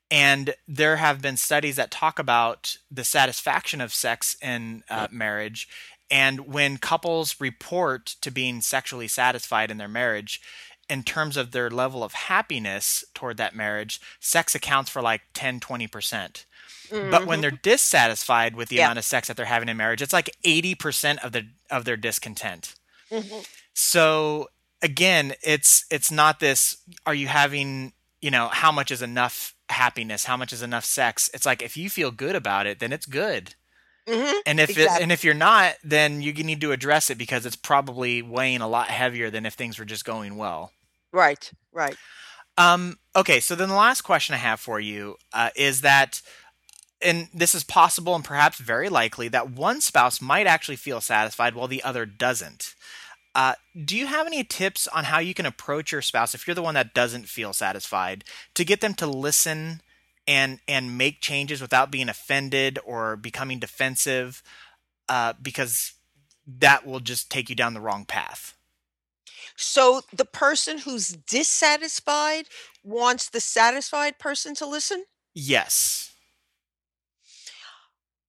And 0.09 0.55
there 0.67 0.97
have 0.97 1.21
been 1.21 1.37
studies 1.37 1.77
that 1.77 1.89
talk 1.89 2.19
about 2.19 2.75
the 2.89 3.03
satisfaction 3.03 3.79
of 3.79 3.93
sex 3.93 4.35
in 4.41 4.83
uh, 4.89 5.07
marriage. 5.09 5.69
And 6.09 6.41
when 6.53 6.77
couples 6.77 7.39
report 7.39 8.15
to 8.21 8.29
being 8.29 8.59
sexually 8.59 9.07
satisfied 9.07 9.71
in 9.71 9.77
their 9.77 9.87
marriage, 9.87 10.41
in 10.89 11.03
terms 11.03 11.37
of 11.37 11.51
their 11.51 11.69
level 11.69 12.03
of 12.03 12.11
happiness 12.11 13.05
toward 13.13 13.37
that 13.37 13.55
marriage, 13.55 14.01
sex 14.19 14.53
accounts 14.53 14.89
for 14.89 15.01
like 15.01 15.21
10, 15.33 15.61
20%. 15.61 16.43
But 17.09 17.25
when 17.25 17.39
mm-hmm 17.39 17.41
they're 17.41 17.51
dissatisfied 17.51 18.55
with 18.55 18.69
the 18.69 18.77
yeah 18.77 18.87
amount 18.87 18.99
of 18.99 19.05
sex 19.05 19.27
that 19.27 19.37
they're 19.37 19.45
having 19.45 19.69
in 19.69 19.77
marriage, 19.77 20.01
it's 20.01 20.13
like 20.13 20.35
80% 20.43 21.23
of 21.23 21.31
the 21.31 21.47
of 21.69 21.85
their 21.85 21.97
discontent. 21.97 22.75
mm-hmm 23.11 23.39
So 23.73 24.49
again, 24.81 25.33
it's 25.43 25.85
it's 25.89 26.11
not 26.11 26.39
this 26.39 26.77
are 27.05 27.13
you 27.13 27.27
having, 27.27 27.93
you 28.21 28.31
know, 28.31 28.47
how 28.49 28.71
much 28.71 28.91
is 28.91 29.01
enough 29.01 29.55
happiness, 29.69 30.25
how 30.25 30.37
much 30.37 30.51
is 30.53 30.61
enough 30.61 30.85
sex? 30.85 31.29
It's 31.33 31.45
like 31.45 31.61
if 31.61 31.77
you 31.77 31.89
feel 31.89 32.11
good 32.11 32.35
about 32.35 32.67
it, 32.67 32.79
then 32.79 32.91
it's 32.91 33.05
good. 33.05 33.55
mm-hmm 34.07 34.39
And 34.45 34.59
if 34.59 34.77
it, 34.77 34.89
and 34.89 35.11
if 35.11 35.23
you're 35.23 35.33
not, 35.33 35.75
then 35.83 36.21
you 36.21 36.33
need 36.33 36.61
to 36.61 36.71
address 36.71 37.09
it 37.09 37.17
because 37.17 37.45
it's 37.45 37.55
probably 37.55 38.21
weighing 38.21 38.61
a 38.61 38.67
lot 38.67 38.89
heavier 38.89 39.29
than 39.29 39.45
if 39.45 39.53
things 39.53 39.79
were 39.79 39.85
just 39.85 40.05
going 40.05 40.35
well. 40.37 40.71
right 41.11 41.51
right 41.71 41.95
Um, 42.57 42.97
okay, 43.15 43.39
so 43.39 43.55
then 43.55 43.69
the 43.69 43.75
last 43.75 44.01
question 44.01 44.35
I 44.35 44.39
have 44.39 44.59
for 44.59 44.79
you 44.79 45.15
uh, 45.33 45.49
is 45.55 45.81
that, 45.81 46.21
and 47.03 47.29
this 47.33 47.55
is 47.55 47.63
possible 47.63 48.15
and 48.15 48.23
perhaps 48.23 48.57
very 48.57 48.89
likely, 48.89 49.27
that 49.29 49.51
one 49.51 49.81
spouse 49.81 50.21
might 50.21 50.47
actually 50.47 50.75
feel 50.75 51.01
satisfied 51.01 51.55
while 51.55 51.67
the 51.67 51.83
other 51.83 52.05
doesn't. 52.05 52.75
Uh, 53.33 53.53
do 53.85 53.97
you 53.97 54.07
have 54.07 54.27
any 54.27 54.43
tips 54.43 54.87
on 54.87 55.05
how 55.05 55.19
you 55.19 55.33
can 55.33 55.45
approach 55.45 55.91
your 55.91 56.01
spouse 56.01 56.35
if 56.35 56.45
you're 56.45 56.55
the 56.55 56.61
one 56.61 56.73
that 56.73 56.93
doesn't 56.93 57.29
feel 57.29 57.53
satisfied 57.53 58.25
to 58.53 58.65
get 58.65 58.81
them 58.81 58.93
to 58.93 59.07
listen 59.07 59.81
and 60.27 60.59
and 60.67 60.97
make 60.97 61.21
changes 61.21 61.61
without 61.61 61.91
being 61.91 62.09
offended 62.09 62.77
or 62.85 63.15
becoming 63.15 63.59
defensive? 63.59 64.43
Uh, 65.07 65.33
because 65.41 65.93
that 66.45 66.85
will 66.85 66.99
just 66.99 67.29
take 67.29 67.49
you 67.49 67.55
down 67.55 67.73
the 67.73 67.81
wrong 67.81 68.05
path. 68.05 68.55
So 69.55 70.01
the 70.13 70.25
person 70.25 70.79
who's 70.79 71.09
dissatisfied 71.09 72.45
wants 72.83 73.29
the 73.29 73.39
satisfied 73.39 74.19
person 74.19 74.55
to 74.55 74.65
listen? 74.65 75.05
Yes. 75.33 76.10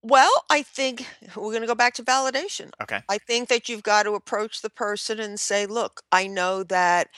Well, 0.03 0.33
I 0.51 0.63
think 0.63 1.07
we're 1.37 1.51
going 1.51 1.63
to 1.63 1.67
go 1.67 1.75
back 1.75 1.95
to 1.95 2.03
validation. 2.03 2.71
Okay. 2.83 3.01
I 3.09 3.19
think 3.19 3.49
that 3.49 3.69
you've 3.69 3.83
got 3.83 4.05
to 4.05 4.13
approach 4.15 4.63
the 4.63 4.71
person 4.71 5.21
and 5.21 5.39
say, 5.39 5.67
look, 5.67 6.03
I 6.11 6.27
know 6.27 6.63
that, 6.65 7.09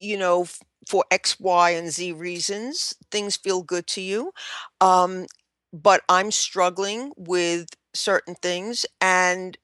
you 0.00 0.16
know, 0.18 0.42
f- 0.42 0.60
for 0.88 1.04
X, 1.10 1.38
Y, 1.40 1.70
and 1.70 1.90
Z 1.90 2.12
reasons, 2.12 2.94
things 3.10 3.36
feel 3.36 3.62
good 3.62 3.86
to 3.88 4.00
you. 4.00 4.32
Um, 4.80 5.26
but 5.72 6.02
I'm 6.08 6.30
struggling 6.30 7.12
with 7.16 7.68
certain 7.94 8.34
things. 8.36 8.86
And, 9.00 9.56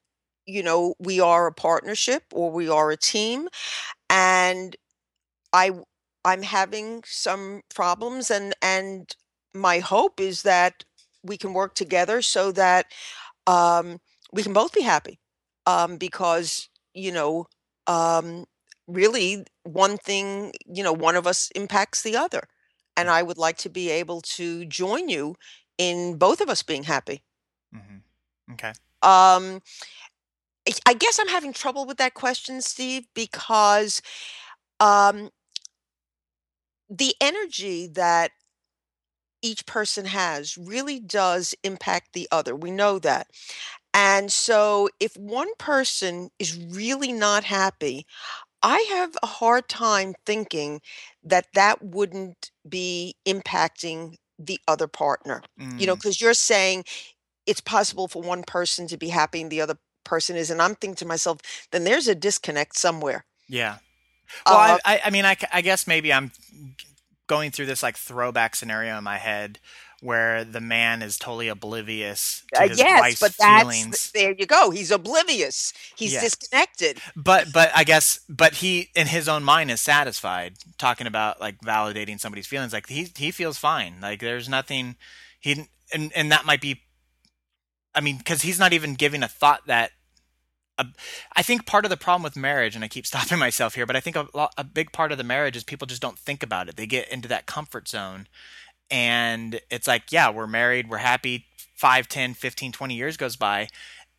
you 0.46 0.62
know, 0.62 0.94
we 0.98 1.20
are 1.20 1.46
a 1.46 1.52
partnership 1.52 2.24
or 2.32 2.50
we 2.50 2.68
are 2.68 2.90
a 2.90 2.96
team. 2.96 3.48
And 4.11 4.76
I, 5.52 5.72
I'm 6.24 6.42
having 6.42 7.02
some 7.06 7.62
problems 7.74 8.30
and 8.30 8.54
and 8.62 9.14
my 9.54 9.78
hope 9.78 10.20
is 10.20 10.42
that 10.42 10.85
we 11.27 11.37
can 11.39 11.53
work 11.55 11.75
together 11.75 12.23
so 12.23 12.53
that 12.53 12.87
um, 13.47 14.01
we 14.33 14.43
can 14.43 14.53
both 14.53 14.73
be 14.73 14.83
happy 14.83 15.19
um, 15.67 15.97
because 15.97 16.69
you 16.95 17.12
know 17.12 17.47
um, 17.87 18.47
really 18.87 19.45
one 19.65 19.97
thing 19.99 20.53
you 20.67 20.83
know 20.83 20.93
one 20.93 21.17
of 21.17 21.27
us 21.27 21.51
impacts 21.55 22.03
the 22.03 22.17
other 22.17 22.43
and 22.97 23.11
I 23.11 23.23
would 23.23 23.39
like 23.39 23.59
to 23.59 23.71
be 23.71 23.91
able 23.91 24.21
to 24.23 24.65
join 24.67 25.09
you 25.09 25.37
in 25.79 26.17
both 26.17 26.41
of 26.41 26.49
us 26.49 26.62
being 26.62 26.85
happy. 26.85 27.23
hmm 27.73 28.03
Okay. 28.53 28.75
Um, 29.03 29.61
I 30.69 30.73
I 30.87 30.95
guess 30.95 31.19
I'm 31.19 31.29
having 31.29 31.53
trouble 31.53 31.87
with 31.87 31.99
that 31.99 32.15
question, 32.15 32.61
Steve, 32.61 33.07
because 33.15 34.03
um, 34.81 35.31
the 36.89 37.15
energy 37.21 37.87
that 37.89 38.33
each 39.46 39.66
person 39.66 40.06
has 40.06 40.56
really 40.59 41.00
does 41.00 41.54
impact 41.62 42.12
the 42.12 42.28
other. 42.32 42.56
We 42.56 42.70
know 42.70 42.98
that. 43.00 43.28
And 43.94 44.30
so 44.32 44.88
if 45.00 45.16
one 45.16 45.54
person 45.59 46.30
is 46.38 46.56
really 46.59 47.12
not 47.12 47.44
happy, 47.44 48.06
I 48.62 48.80
have 48.90 49.16
a 49.22 49.26
hard 49.26 49.68
time 49.68 50.14
thinking 50.26 50.80
that 51.24 51.46
that 51.54 51.82
wouldn't 51.82 52.50
be 52.68 53.16
impacting 53.26 54.16
the 54.38 54.61
other 54.68 54.88
partner. 54.88 55.42
You 55.78 55.87
know, 55.87 55.94
Mm, 55.94 56.00
because 56.00 56.20
you're 56.20 56.35
saying 56.35 56.85
it's 57.46 57.61
possible 57.61 58.09
for 58.09 58.22
one 58.22 58.44
person 58.44 58.87
to 58.88 58.96
be 58.98 59.09
happy 59.09 59.42
and 59.42 59.50
the 59.50 59.61
other 59.62 59.78
person 60.04 60.37
is. 60.37 60.50
And 60.50 60.62
I'm 60.62 60.74
thinking 60.76 60.96
to 60.96 61.06
myself, 61.06 61.38
then 61.72 61.85
there's 61.85 62.09
a 62.09 62.14
disconnect 62.14 62.76
somewhere. 62.78 63.24
yeah. 63.48 63.78
Well, 64.48 64.59
Uh, 64.59 64.78
I, 64.85 65.00
I, 65.06 65.11
mean, 65.11 65.24
I, 65.24 65.37
I 65.52 65.61
guess 65.62 65.87
maybe 65.87 66.12
I'm 66.12 66.32
going 67.27 67.51
through 67.51 67.67
this 67.67 67.83
like 67.83 67.97
throwback 67.97 68.57
scenario 68.57 68.99
in 68.99 69.05
my 69.05 69.19
head 69.19 69.59
where 70.01 70.45
the 70.45 70.61
man 70.61 71.03
is 71.03 71.19
totally 71.19 71.49
oblivious 71.49 72.45
to 72.55 72.65
his 72.65 72.83
Uh, 72.83 72.85
his 72.85 72.85
yes, 72.85 72.93
wife's 72.93 73.21
but 73.21 73.35
that's 73.39 73.79
feelings. 73.79 74.15
there 74.15 74.33
you 74.33 74.47
go. 74.47 74.71
He's 74.71 74.91
oblivious. 74.91 75.73
He's 75.97 76.17
Yeah. 76.17 76.19
disconnected. 76.19 77.03
But 77.17 77.53
but 77.53 77.71
I 77.75 77.85
guess 77.85 78.21
but 78.29 78.57
he 78.57 78.91
in 78.95 79.07
his 79.09 79.29
own 79.29 79.45
mind 79.45 79.71
is 79.71 79.81
satisfied 79.81 80.55
talking 80.79 81.07
about 81.07 81.41
like 81.41 81.61
validating 81.61 82.21
somebody's 82.21 82.47
feelings. 82.47 82.73
Like 82.73 82.89
he 82.89 83.11
he 83.17 83.31
feels 83.31 83.59
fine. 83.59 84.01
Like 84.01 84.21
there's 84.21 84.49
nothing 84.49 84.97
he 85.41 85.67
and 85.93 86.12
and 86.15 86.33
that 86.33 86.47
might 86.47 86.61
be. 86.61 86.83
I 87.95 88.01
mean, 88.01 88.19
because 88.19 88.43
he's 88.43 88.59
not 88.59 88.73
even 88.73 88.95
giving 88.95 89.23
a 89.23 89.29
thought 89.29 89.67
that. 89.67 89.93
A, 90.79 90.87
I 91.35 91.43
think 91.43 91.67
part 91.67 91.85
of 91.85 91.91
the 91.91 91.97
problem 91.97 92.23
with 92.23 92.37
marriage, 92.37 92.75
and 92.75 92.85
I 92.85 92.89
keep 92.89 93.07
stopping 93.12 93.39
myself 93.39 93.75
here, 93.75 93.87
but 93.87 93.97
I 93.97 94.01
think 94.01 94.17
a, 94.17 94.27
a 94.57 94.65
big 94.65 94.93
part 94.93 95.12
of 95.12 95.19
the 95.19 95.25
marriage 95.25 95.57
is 95.57 95.65
people 95.65 95.87
just 95.87 96.03
don't 96.03 96.19
think 96.19 96.43
about 96.43 96.69
it. 96.69 96.77
They 96.77 96.87
get 96.87 97.09
into 97.09 97.29
that 97.29 97.47
comfort 97.47 97.89
zone, 97.89 98.27
and 98.91 99.61
it's 99.71 99.87
like, 99.87 100.12
yeah, 100.12 100.31
we're 100.31 100.47
married, 100.47 100.89
we're 100.89 100.99
happy. 100.99 101.47
5, 101.75 102.09
10, 102.09 102.35
15, 102.35 102.73
20 102.73 102.95
years 102.95 103.17
goes 103.19 103.37
by, 103.37 103.69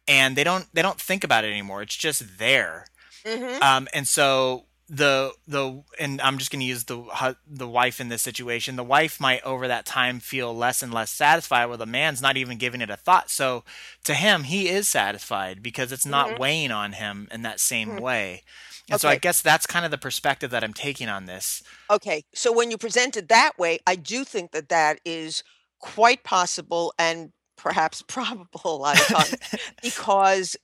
and 0.07 0.35
they 0.35 0.43
don't 0.43 0.67
they 0.73 0.81
don't 0.83 1.01
think 1.01 1.23
about 1.23 1.43
it 1.43 1.49
anymore. 1.49 1.81
It's 1.81 1.95
just 1.95 2.37
there. 2.37 2.85
hmm 3.25 3.61
Um, 3.61 3.87
and 3.93 4.07
so 4.07 4.65
the 4.89 5.33
the 5.47 5.83
and 5.99 6.21
I'm 6.21 6.37
just 6.37 6.49
going 6.51 6.61
to 6.61 6.65
use 6.65 6.85
the 6.85 7.35
the 7.45 7.67
wife 7.67 7.99
in 7.99 8.09
this 8.09 8.21
situation. 8.21 8.75
The 8.77 8.83
wife 8.83 9.19
might 9.19 9.43
over 9.43 9.67
that 9.67 9.85
time 9.85 10.19
feel 10.19 10.55
less 10.55 10.81
and 10.81 10.93
less 10.93 11.11
satisfied, 11.11 11.65
where 11.65 11.77
the 11.77 11.85
man's 11.85 12.21
not 12.21 12.37
even 12.37 12.57
giving 12.57 12.81
it 12.81 12.89
a 12.89 12.95
thought. 12.95 13.29
So 13.29 13.63
to 14.05 14.13
him, 14.13 14.43
he 14.43 14.69
is 14.69 14.87
satisfied 14.87 15.61
because 15.61 15.91
it's 15.91 16.05
not 16.05 16.29
Mhm. 16.31 16.37
weighing 16.39 16.71
on 16.71 16.93
him 16.93 17.27
in 17.31 17.41
that 17.41 17.59
same 17.59 17.89
Mhm. 17.89 18.01
way. 18.01 18.43
And 18.89 18.99
so 19.01 19.09
I 19.09 19.15
guess 19.15 19.41
that's 19.41 19.65
kind 19.65 19.83
of 19.83 19.91
the 19.91 19.97
perspective 19.97 20.51
that 20.51 20.63
I'm 20.63 20.73
taking 20.73 21.09
on 21.09 21.25
this. 21.25 21.61
Okay. 21.89 22.23
So 22.33 22.51
when 22.51 22.71
you 22.71 22.77
present 22.77 23.17
it 23.17 23.29
that 23.29 23.57
way, 23.57 23.79
I 23.87 23.95
do 23.95 24.23
think 24.23 24.51
that 24.51 24.69
that 24.69 24.99
is 25.05 25.43
quite 25.79 26.23
possible 26.23 26.93
and 26.97 27.31
perhaps 27.57 28.01
probable 28.07 28.61
a 28.63 28.77
lot 28.77 28.99
of 28.99 29.07
times 29.07 29.35
because 29.81 30.55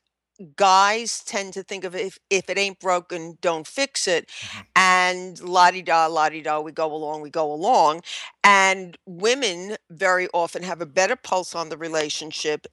guys 0.55 1.23
tend 1.23 1.53
to 1.53 1.63
think 1.63 1.83
of 1.83 1.95
if 1.95 2.17
if 2.29 2.49
it 2.49 2.57
ain't 2.57 2.79
broken, 2.79 3.37
don't 3.41 3.67
fix 3.67 4.07
it, 4.07 4.29
Mhm. 4.29 4.65
and 4.75 5.39
la 5.41 5.71
di 5.71 5.81
da, 5.81 6.07
la 6.07 6.29
di 6.29 6.41
da, 6.41 6.59
we 6.59 6.71
go 6.71 6.91
along, 6.93 7.21
we 7.21 7.29
go 7.29 7.51
along. 7.51 8.01
And 8.43 8.97
women 9.05 9.77
very 9.89 10.27
often 10.33 10.63
have 10.63 10.81
a 10.81 10.85
better 10.85 11.15
pulse 11.15 11.55
on 11.55 11.69
the 11.69 11.77
relationship, 11.77 12.67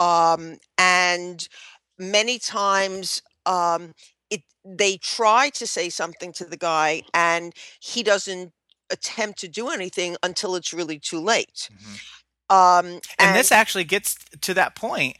um, 0.00 0.58
and 0.78 1.48
many 1.98 2.38
times 2.38 3.22
um, 3.46 3.94
it 4.30 4.42
they 4.64 4.96
try 4.98 5.50
to 5.50 5.66
say 5.66 5.88
something 5.88 6.32
to 6.34 6.44
the 6.44 6.56
guy, 6.56 7.02
and 7.14 7.54
he 7.80 8.02
doesn't 8.02 8.52
attempt 8.90 9.38
to 9.40 9.48
do 9.48 9.68
anything 9.70 10.16
until 10.22 10.54
it's 10.54 10.72
really 10.72 10.98
too 10.98 11.20
late. 11.20 11.68
Mhm. 11.72 12.00
Um, 12.48 12.86
And 12.86 13.02
and 13.18 13.36
this 13.36 13.50
actually 13.50 13.84
gets 13.84 14.16
to 14.42 14.54
that 14.54 14.76
point. 14.76 15.16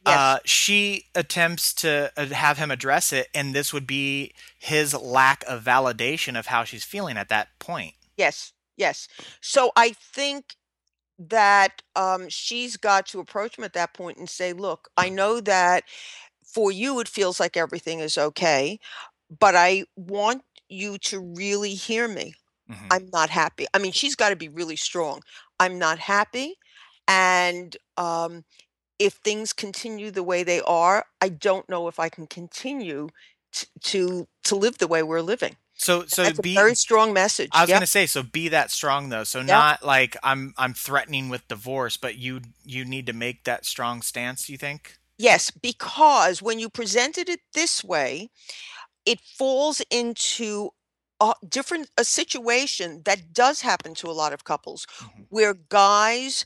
Yes, 0.00 0.24
Uh, 0.24 0.38
she 0.44 1.04
attempts 1.14 1.74
to 1.74 2.10
uh, 2.16 2.26
have 2.26 2.56
him 2.56 2.70
address 2.70 3.12
it, 3.12 3.28
and 3.34 3.54
this 3.54 3.72
would 3.74 3.86
be 3.86 4.32
his 4.58 4.94
lack 4.94 5.44
of 5.46 5.62
validation 5.62 6.38
of 6.38 6.46
how 6.46 6.64
she's 6.64 6.84
feeling 6.84 7.18
at 7.18 7.28
that 7.28 7.48
point. 7.58 7.94
yes, 8.16 8.52
yes. 8.76 9.08
So 9.40 9.70
I 9.76 9.90
think 9.90 10.56
that 11.18 11.82
um, 11.96 12.28
she's 12.28 12.76
got 12.78 13.06
to 13.08 13.20
approach 13.20 13.58
him 13.58 13.64
at 13.64 13.74
that 13.74 13.94
point 13.94 14.18
and 14.18 14.30
say, 14.30 14.52
"Look, 14.54 14.88
I 14.98 15.08
know 15.10 15.40
that 15.42 15.84
for 16.44 16.72
you 16.72 17.00
it 17.00 17.08
feels 17.08 17.40
like 17.40 17.56
everything 17.56 18.00
is 18.00 18.18
okay, 18.18 18.80
but 19.40 19.56
I 19.56 19.84
want 19.96 20.44
you 20.68 20.98
to 20.98 21.20
really 21.20 21.74
hear 21.74 22.08
me. 22.08 22.34
hmm 22.68 22.92
I'm 22.92 23.08
not 23.12 23.30
happy." 23.30 23.66
I 23.74 23.78
mean, 23.78 23.92
she's 23.92 24.16
got 24.16 24.30
to 24.30 24.36
be 24.36 24.48
really 24.50 24.76
strong. 24.76 25.22
I'm 25.60 25.78
not 25.78 25.98
happy, 26.00 26.56
and 27.08 27.76
um, 27.98 28.44
if 28.98 29.14
things 29.14 29.52
continue 29.52 30.10
the 30.10 30.22
way 30.22 30.42
they 30.42 30.60
are, 30.62 31.06
I 31.20 31.28
don't 31.28 31.68
know 31.68 31.88
if 31.88 31.98
I 31.98 32.08
can 32.08 32.26
continue 32.26 33.08
t- 33.52 33.66
to 33.84 34.28
to 34.44 34.56
live 34.56 34.78
the 34.78 34.88
way 34.88 35.02
we're 35.02 35.20
living. 35.22 35.56
So, 35.74 36.06
so 36.06 36.24
that's 36.24 36.38
a 36.38 36.42
be. 36.42 36.56
very 36.56 36.74
strong 36.74 37.12
message. 37.12 37.56
I 37.56 37.62
was 37.62 37.70
Yep. 37.70 37.72
gonna 37.72 37.86
say, 37.86 38.06
so 38.06 38.22
be 38.22 38.48
that 38.48 38.70
strong 38.70 39.08
though. 39.10 39.24
So 39.24 39.42
Yep. 39.46 39.66
not 39.66 39.82
like 39.84 40.16
I'm 40.22 40.54
I'm 40.58 40.74
threatening 40.74 41.28
with 41.28 41.48
divorce, 41.48 41.96
but 41.96 42.16
you 42.16 42.40
you 42.64 42.84
need 42.84 43.06
to 43.06 43.12
make 43.12 43.44
that 43.44 43.64
strong 43.66 44.02
stance. 44.02 44.48
You 44.48 44.58
think? 44.58 44.98
Yes, 45.18 45.50
because 45.50 46.42
when 46.42 46.58
you 46.58 46.68
presented 46.68 47.28
it 47.28 47.40
this 47.52 47.84
way, 47.84 48.30
it 49.06 49.20
falls 49.20 49.80
into 49.90 50.70
a 51.20 51.34
different 51.48 51.90
a 51.96 52.04
situation 52.04 53.02
that 53.04 53.32
does 53.32 53.60
happen 53.62 53.94
to 53.94 54.08
a 54.08 54.12
lot 54.12 54.32
of 54.32 54.44
couples 54.44 54.86
hmm 55.00 55.24
where 55.28 55.54
guys 55.54 56.44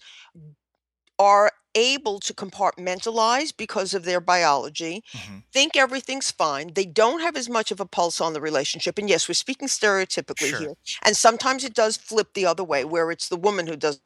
are 1.23 1.53
able 1.75 2.21
to 2.21 2.35
compartmentalize 2.35 3.57
because 3.57 3.95
of 3.95 4.05
their 4.05 4.21
biology, 4.21 5.03
hmm 5.15 5.39
think 5.53 5.77
everything's 5.77 6.31
fine. 6.31 6.73
They 6.75 6.87
don't 6.87 7.21
have 7.21 7.37
as 7.37 7.49
much 7.49 7.71
of 7.71 7.81
a 7.81 7.87
pulse 7.87 8.21
on 8.21 8.33
the 8.35 8.41
relationship. 8.41 8.99
And 8.99 9.09
yes, 9.09 9.29
we're 9.29 9.35
speaking 9.35 9.69
stereotypically 9.69 10.51
Sure. 10.51 10.59
here. 10.59 10.75
And 11.03 11.17
sometimes 11.17 11.65
it 11.65 11.75
does 11.75 11.97
flip 11.97 12.35
the 12.35 12.47
other 12.47 12.65
way 12.65 12.85
where 12.85 13.11
it's 13.11 13.29
the 13.29 13.37
woman 13.37 13.67
who 13.67 13.77
does 13.77 14.01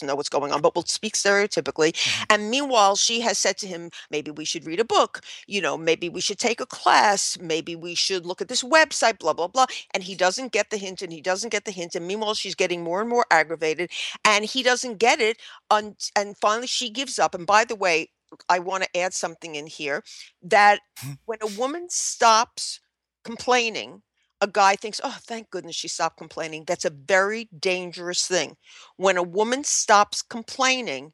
know 0.00 0.14
what's 0.14 0.28
going 0.28 0.52
on, 0.52 0.60
but 0.60 0.74
we'll 0.74 0.84
speak 0.84 1.14
stereotypically. 1.14 1.94
hmm 1.94 2.24
And 2.30 2.50
meanwhile, 2.50 2.96
she 2.96 3.20
has 3.20 3.38
said 3.38 3.56
to 3.58 3.66
him, 3.66 3.90
maybe 4.10 4.30
we 4.30 4.44
should 4.44 4.64
read 4.66 4.80
a 4.80 4.84
book, 4.84 5.20
you 5.46 5.60
know, 5.60 5.76
maybe 5.76 6.08
we 6.08 6.20
should 6.20 6.38
take 6.38 6.60
a 6.60 6.66
class, 6.66 7.38
maybe 7.40 7.76
we 7.76 7.94
should 7.94 8.26
look 8.26 8.40
at 8.40 8.48
this 8.48 8.62
website, 8.62 9.18
blah, 9.18 9.32
blah, 9.32 9.48
blah. 9.48 9.66
And 9.92 10.02
he 10.02 10.14
doesn't 10.14 10.52
get 10.52 10.70
the 10.70 10.76
hint 10.76 11.02
and 11.02 11.12
he 11.12 11.20
doesn't 11.20 11.50
get 11.50 11.64
the 11.64 11.70
hint. 11.70 11.94
And 11.94 12.06
meanwhile, 12.06 12.34
she's 12.34 12.54
getting 12.54 12.82
more 12.82 13.00
and 13.00 13.08
more 13.10 13.26
aggravated 13.30 13.90
and 14.24 14.44
he 14.44 14.62
doesn't 14.62 14.98
get 14.98 15.20
it. 15.20 15.38
Un- 15.70 15.96
and 16.16 16.36
finally, 16.38 16.66
she 16.66 16.90
gives 16.90 17.18
up. 17.18 17.34
And 17.34 17.46
by 17.46 17.64
the 17.64 17.76
way, 17.76 18.10
I 18.48 18.58
want 18.60 18.84
to 18.84 18.96
add 18.96 19.12
something 19.14 19.54
in 19.54 19.66
here 19.66 20.02
that 20.42 20.80
when 21.24 21.38
a 21.42 21.46
woman 21.46 21.88
stops 21.90 22.80
complaining, 23.24 24.02
a 24.42 24.48
guy 24.48 24.74
thinks, 24.74 25.00
oh, 25.04 25.16
thank 25.22 25.50
goodness 25.50 25.76
she 25.76 25.86
stopped 25.86 26.18
complaining. 26.18 26.64
That's 26.66 26.84
a 26.84 26.90
very 26.90 27.48
dangerous 27.58 28.26
thing. 28.26 28.56
When 28.96 29.16
a 29.16 29.22
woman 29.22 29.62
stops 29.62 30.20
complaining, 30.20 31.12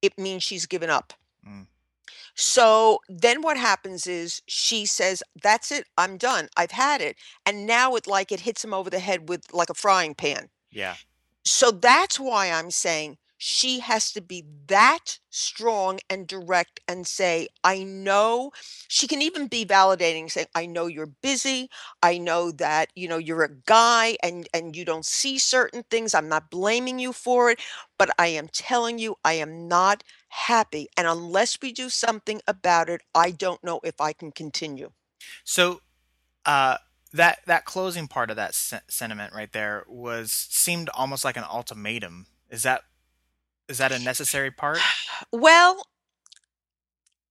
it 0.00 0.16
means 0.16 0.44
she's 0.44 0.64
given 0.64 0.88
up. 0.88 1.12
Mm. 1.46 1.66
So 2.36 3.00
then 3.08 3.42
what 3.42 3.56
happens 3.56 4.06
is 4.06 4.40
she 4.46 4.86
says, 4.86 5.24
That's 5.42 5.72
it, 5.72 5.86
I'm 5.98 6.16
done. 6.16 6.48
I've 6.56 6.70
had 6.70 7.00
it. 7.00 7.16
And 7.44 7.66
now 7.66 7.96
it 7.96 8.06
like 8.06 8.30
it 8.30 8.40
hits 8.40 8.64
him 8.64 8.72
over 8.72 8.88
the 8.88 9.00
head 9.00 9.28
with 9.28 9.42
like 9.52 9.70
a 9.70 9.74
frying 9.74 10.14
pan. 10.14 10.48
Yeah. 10.70 10.94
So 11.44 11.72
that's 11.72 12.20
why 12.20 12.52
I'm 12.52 12.70
saying 12.70 13.18
she 13.38 13.78
has 13.78 14.12
to 14.12 14.20
be 14.20 14.44
that 14.66 15.20
strong 15.30 16.00
and 16.10 16.26
direct 16.26 16.80
and 16.88 17.06
say, 17.06 17.48
I 17.62 17.84
know 17.84 18.50
she 18.88 19.06
can 19.06 19.22
even 19.22 19.46
be 19.46 19.64
validating, 19.64 20.30
saying, 20.30 20.48
I 20.56 20.66
know 20.66 20.86
you're 20.86 21.06
busy. 21.06 21.70
I 22.02 22.18
know 22.18 22.50
that, 22.52 22.90
you 22.96 23.08
know, 23.08 23.16
you're 23.16 23.44
a 23.44 23.54
guy 23.66 24.16
and 24.22 24.48
and 24.52 24.74
you 24.74 24.84
don't 24.84 25.06
see 25.06 25.38
certain 25.38 25.84
things. 25.88 26.14
I'm 26.14 26.28
not 26.28 26.50
blaming 26.50 26.98
you 26.98 27.12
for 27.12 27.50
it, 27.50 27.60
but 27.96 28.10
I 28.18 28.26
am 28.26 28.48
telling 28.48 28.98
you 28.98 29.16
I 29.24 29.34
am 29.34 29.68
not 29.68 30.02
happy. 30.28 30.88
And 30.96 31.06
unless 31.06 31.58
we 31.62 31.72
do 31.72 31.88
something 31.88 32.40
about 32.48 32.90
it, 32.90 33.02
I 33.14 33.30
don't 33.30 33.62
know 33.62 33.80
if 33.84 34.00
I 34.00 34.12
can 34.12 34.32
continue. 34.32 34.90
So, 35.44 35.80
uh, 36.44 36.78
that 37.12 37.38
that 37.46 37.64
closing 37.64 38.08
part 38.08 38.30
of 38.30 38.36
that 38.36 38.54
sen- 38.54 38.82
sentiment 38.88 39.32
right 39.32 39.52
there 39.52 39.84
was 39.88 40.32
seemed 40.32 40.88
almost 40.90 41.24
like 41.24 41.36
an 41.36 41.44
ultimatum. 41.44 42.26
Is 42.50 42.64
that 42.64 42.82
is 43.68 43.78
that 43.78 43.92
a 43.92 43.98
necessary 43.98 44.50
part? 44.50 44.86
Well, 45.32 45.82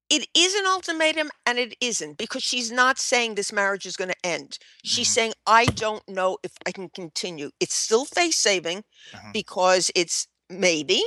it 0.10 0.28
is 0.34 0.54
an 0.54 0.66
ultimatum 0.66 1.30
and 1.46 1.60
it 1.60 1.76
isn't 1.82 2.18
because 2.18 2.44
she's 2.44 2.72
not 2.72 2.98
saying 2.98 3.36
this 3.36 3.52
marriage 3.52 3.86
is 3.86 3.98
going 3.98 4.10
to 4.10 4.26
end. 4.26 4.58
She's 4.84 5.10
hmm 5.10 5.14
saying, 5.14 5.34
I 5.46 5.66
don't 5.66 6.08
know 6.08 6.38
if 6.44 6.54
I 6.66 6.72
can 6.72 6.90
continue. 6.90 7.52
It's 7.60 7.76
still 7.76 8.06
face 8.06 8.38
saving 8.38 8.84
hmm 9.14 9.34
because 9.34 9.92
it's 9.96 10.28
maybe. 10.50 11.04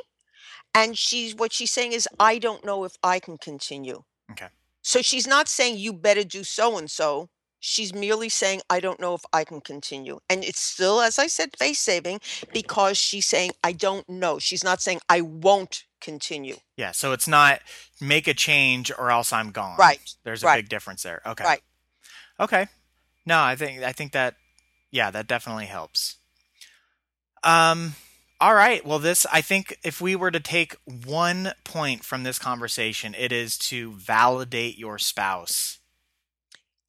And 0.75 0.99
she's 0.99 1.35
what 1.35 1.53
she's 1.53 1.71
saying 1.73 1.93
is, 1.93 2.09
I 2.19 2.39
don't 2.39 2.65
know 2.65 2.85
if 2.85 2.95
I 3.03 3.21
can 3.21 3.39
continue. 3.39 4.03
Okay. 4.31 4.49
So 4.83 5.03
she's 5.03 5.27
not 5.27 5.49
saying 5.49 5.79
you 5.79 5.93
better 5.93 6.25
do 6.25 6.45
so 6.45 6.79
and 6.79 6.91
so. 6.91 7.29
She's 7.61 7.93
merely 7.95 8.31
saying, 8.31 8.63
I 8.71 8.81
don't 8.81 8.99
know 9.01 9.15
if 9.15 9.23
I 9.35 9.45
can 9.45 9.61
continue. 9.61 10.19
And 10.31 10.43
it's 10.43 10.61
still, 10.61 11.01
as 11.03 11.19
I 11.19 11.27
said, 11.27 11.57
face 11.59 11.79
saving 11.79 12.21
because 12.55 12.97
she's 12.97 13.27
saying, 13.27 13.51
I 13.63 13.73
don't 13.73 14.09
know. 14.09 14.39
She's 14.39 14.65
not 14.65 14.81
saying, 14.81 15.01
I 15.11 15.21
won't 15.21 15.85
continue. 16.01 16.57
Yeah. 16.79 16.93
So 16.93 17.13
it's 17.13 17.29
not 17.29 17.61
make 18.01 18.27
a 18.27 18.33
change 18.33 18.91
or 18.99 19.11
else 19.11 19.31
I'm 19.33 19.51
gone. 19.51 19.77
Right. 19.79 20.01
There's 20.25 20.43
a 20.43 20.47
Right. 20.47 20.57
big 20.59 20.71
difference 20.71 21.03
there. 21.03 21.21
Okay. 21.27 21.45
Right. 21.45 21.63
Okay. 22.41 22.67
No, 23.27 23.39
I 23.43 23.55
think 23.57 23.83
I 23.83 23.93
think 23.93 24.13
that 24.13 24.37
yeah, 24.91 25.11
that 25.11 25.27
definitely 25.27 25.67
helps. 25.67 26.17
Um 27.45 27.95
all 28.41 28.55
right. 28.55 28.85
Well, 28.87 28.99
this 28.99 29.27
I 29.31 29.43
think 29.43 29.77
if 29.85 30.01
we 30.01 30.17
were 30.17 30.31
to 30.31 30.41
take 30.41 30.75
one 31.05 31.53
point 31.65 32.05
from 32.05 32.23
this 32.23 32.39
conversation, 32.39 33.15
it 33.19 33.33
is 33.33 33.59
to 33.59 33.93
validate 33.93 34.79
your 34.79 34.97
spouse. 34.99 35.80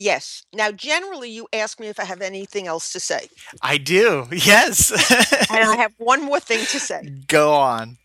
Yes. 0.01 0.43
Now, 0.51 0.71
generally, 0.71 1.29
you 1.29 1.47
ask 1.53 1.79
me 1.79 1.87
if 1.87 1.99
I 1.99 2.05
have 2.05 2.21
anything 2.21 2.65
else 2.65 2.91
to 2.93 2.99
say. 2.99 3.29
I 3.61 3.77
do. 3.77 4.27
Yes. 4.31 4.89
And 5.51 5.63
I 5.63 5.75
have 5.83 5.93
one 5.99 6.23
more 6.23 6.39
thing 6.39 6.65
to 6.73 6.79
say. 6.79 7.01
Go 7.27 7.53
on. 7.53 7.97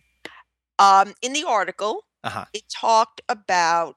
Um, 0.78 1.14
in 1.22 1.32
the 1.32 1.44
article, 1.44 2.04
Uh-huh. 2.22 2.44
it 2.52 2.64
talked 2.68 3.22
about 3.28 3.96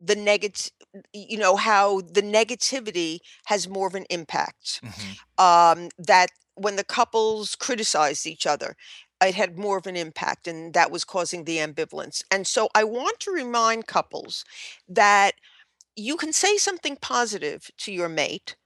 the 0.00 0.14
negative 0.14 0.70
you 1.14 1.38
know, 1.38 1.56
how 1.56 2.02
the 2.02 2.22
negativity 2.22 3.18
has 3.46 3.66
more 3.66 3.86
of 3.88 3.94
an 3.94 4.04
impact. 4.10 4.80
Mhm. 4.84 5.16
Um, 5.38 5.88
that 5.98 6.28
when 6.54 6.76
the 6.76 6.84
couples 6.84 7.56
criticized 7.56 8.26
each 8.26 8.46
other, 8.46 8.76
it 9.22 9.34
had 9.34 9.58
more 9.58 9.78
of 9.78 9.86
an 9.86 9.96
impact, 9.96 10.46
and 10.46 10.74
that 10.74 10.90
was 10.90 11.04
causing 11.04 11.44
the 11.44 11.56
ambivalence. 11.58 12.22
And 12.30 12.46
so 12.46 12.68
I 12.74 12.84
want 12.84 13.20
to 13.20 13.30
remind 13.32 13.86
couples 13.86 14.44
that 14.88 15.32
you 15.96 16.16
can 16.16 16.32
say 16.32 16.56
something 16.56 16.96
positive 16.96 17.70
to 17.78 17.92
your 17.92 18.08
mate, 18.08 18.56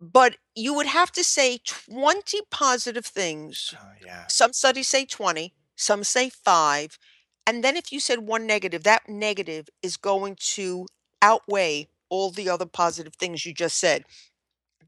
but 0.00 0.36
you 0.54 0.74
would 0.74 0.86
have 0.86 1.12
to 1.12 1.24
say 1.24 1.58
20 1.64 2.40
positive 2.50 3.06
things. 3.06 3.74
Oh, 3.80 3.92
yeah. 4.04 4.26
Some 4.28 4.52
studies 4.52 4.88
say 4.88 5.04
20, 5.04 5.54
some 5.76 6.04
say 6.04 6.30
5, 6.30 6.98
and 7.46 7.62
then 7.64 7.76
if 7.76 7.92
you 7.92 8.00
said 8.00 8.20
1 8.20 8.46
negative, 8.46 8.82
that 8.84 9.08
negative 9.08 9.68
is 9.82 9.96
going 9.96 10.36
to 10.54 10.86
outweigh 11.22 11.88
all 12.08 12.30
the 12.30 12.48
other 12.48 12.66
positive 12.66 13.14
things 13.14 13.46
you 13.46 13.54
just 13.54 13.78
said. 13.78 14.04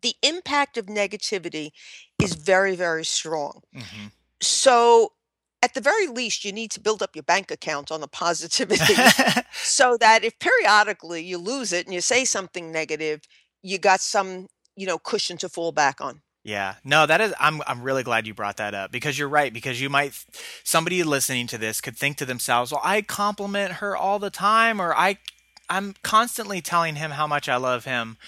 The 0.03 0.15
impact 0.23 0.77
of 0.77 0.87
negativity 0.87 1.71
is 2.21 2.35
very, 2.35 2.77
very 2.77 3.05
strong. 3.05 3.63
Mhm. 3.75 4.13
So, 4.43 5.13
at 5.65 5.73
the 5.73 5.81
very 5.81 6.07
least, 6.07 6.45
you 6.45 6.53
need 6.53 6.71
to 6.73 6.81
build 6.81 7.03
up 7.03 7.17
your 7.17 7.23
bank 7.23 7.51
account 7.51 7.91
on 7.91 8.03
the 8.03 8.07
positivity 8.07 8.95
so 9.55 9.97
that 9.99 10.23
if 10.23 10.39
periodically 10.39 11.25
you 11.25 11.39
lose 11.39 11.73
it 11.73 11.87
and 11.87 11.95
you 11.95 12.03
say 12.03 12.27
something 12.27 12.71
negative, 12.71 13.23
you 13.63 13.79
got 13.79 14.01
some, 14.01 14.49
you 14.77 14.87
know, 14.87 14.99
cushion 14.99 15.39
to 15.39 15.49
fall 15.49 15.73
back 15.73 16.03
on. 16.03 16.21
Yeah. 16.43 16.75
No, 16.85 17.07
that 17.07 17.23
is 17.23 17.33
I'm 17.41 17.63
I'm 17.67 17.81
really 17.81 18.03
glad 18.03 18.27
you 18.27 18.35
brought 18.35 18.59
that 18.59 18.75
up 18.75 18.93
because 18.93 19.19
you're 19.19 19.31
right 19.31 19.51
because 19.51 19.81
you 19.81 19.89
might 19.89 20.13
somebody 20.63 21.03
listening 21.03 21.47
to 21.47 21.57
this 21.57 21.81
could 21.81 21.97
think 21.97 22.19
to 22.19 22.27
themselves, 22.27 22.71
"Well, 22.71 22.83
I 22.85 23.01
compliment 23.01 23.75
her 23.75 23.97
all 23.97 24.19
the 24.19 24.29
time 24.29 24.79
or 24.79 24.95
I 24.95 25.17
I'm 25.71 25.95
constantly 26.03 26.61
telling 26.61 26.97
him 26.97 27.13
how 27.13 27.27
much 27.27 27.49
I 27.49 27.57
love 27.57 27.87
him." 27.87 28.19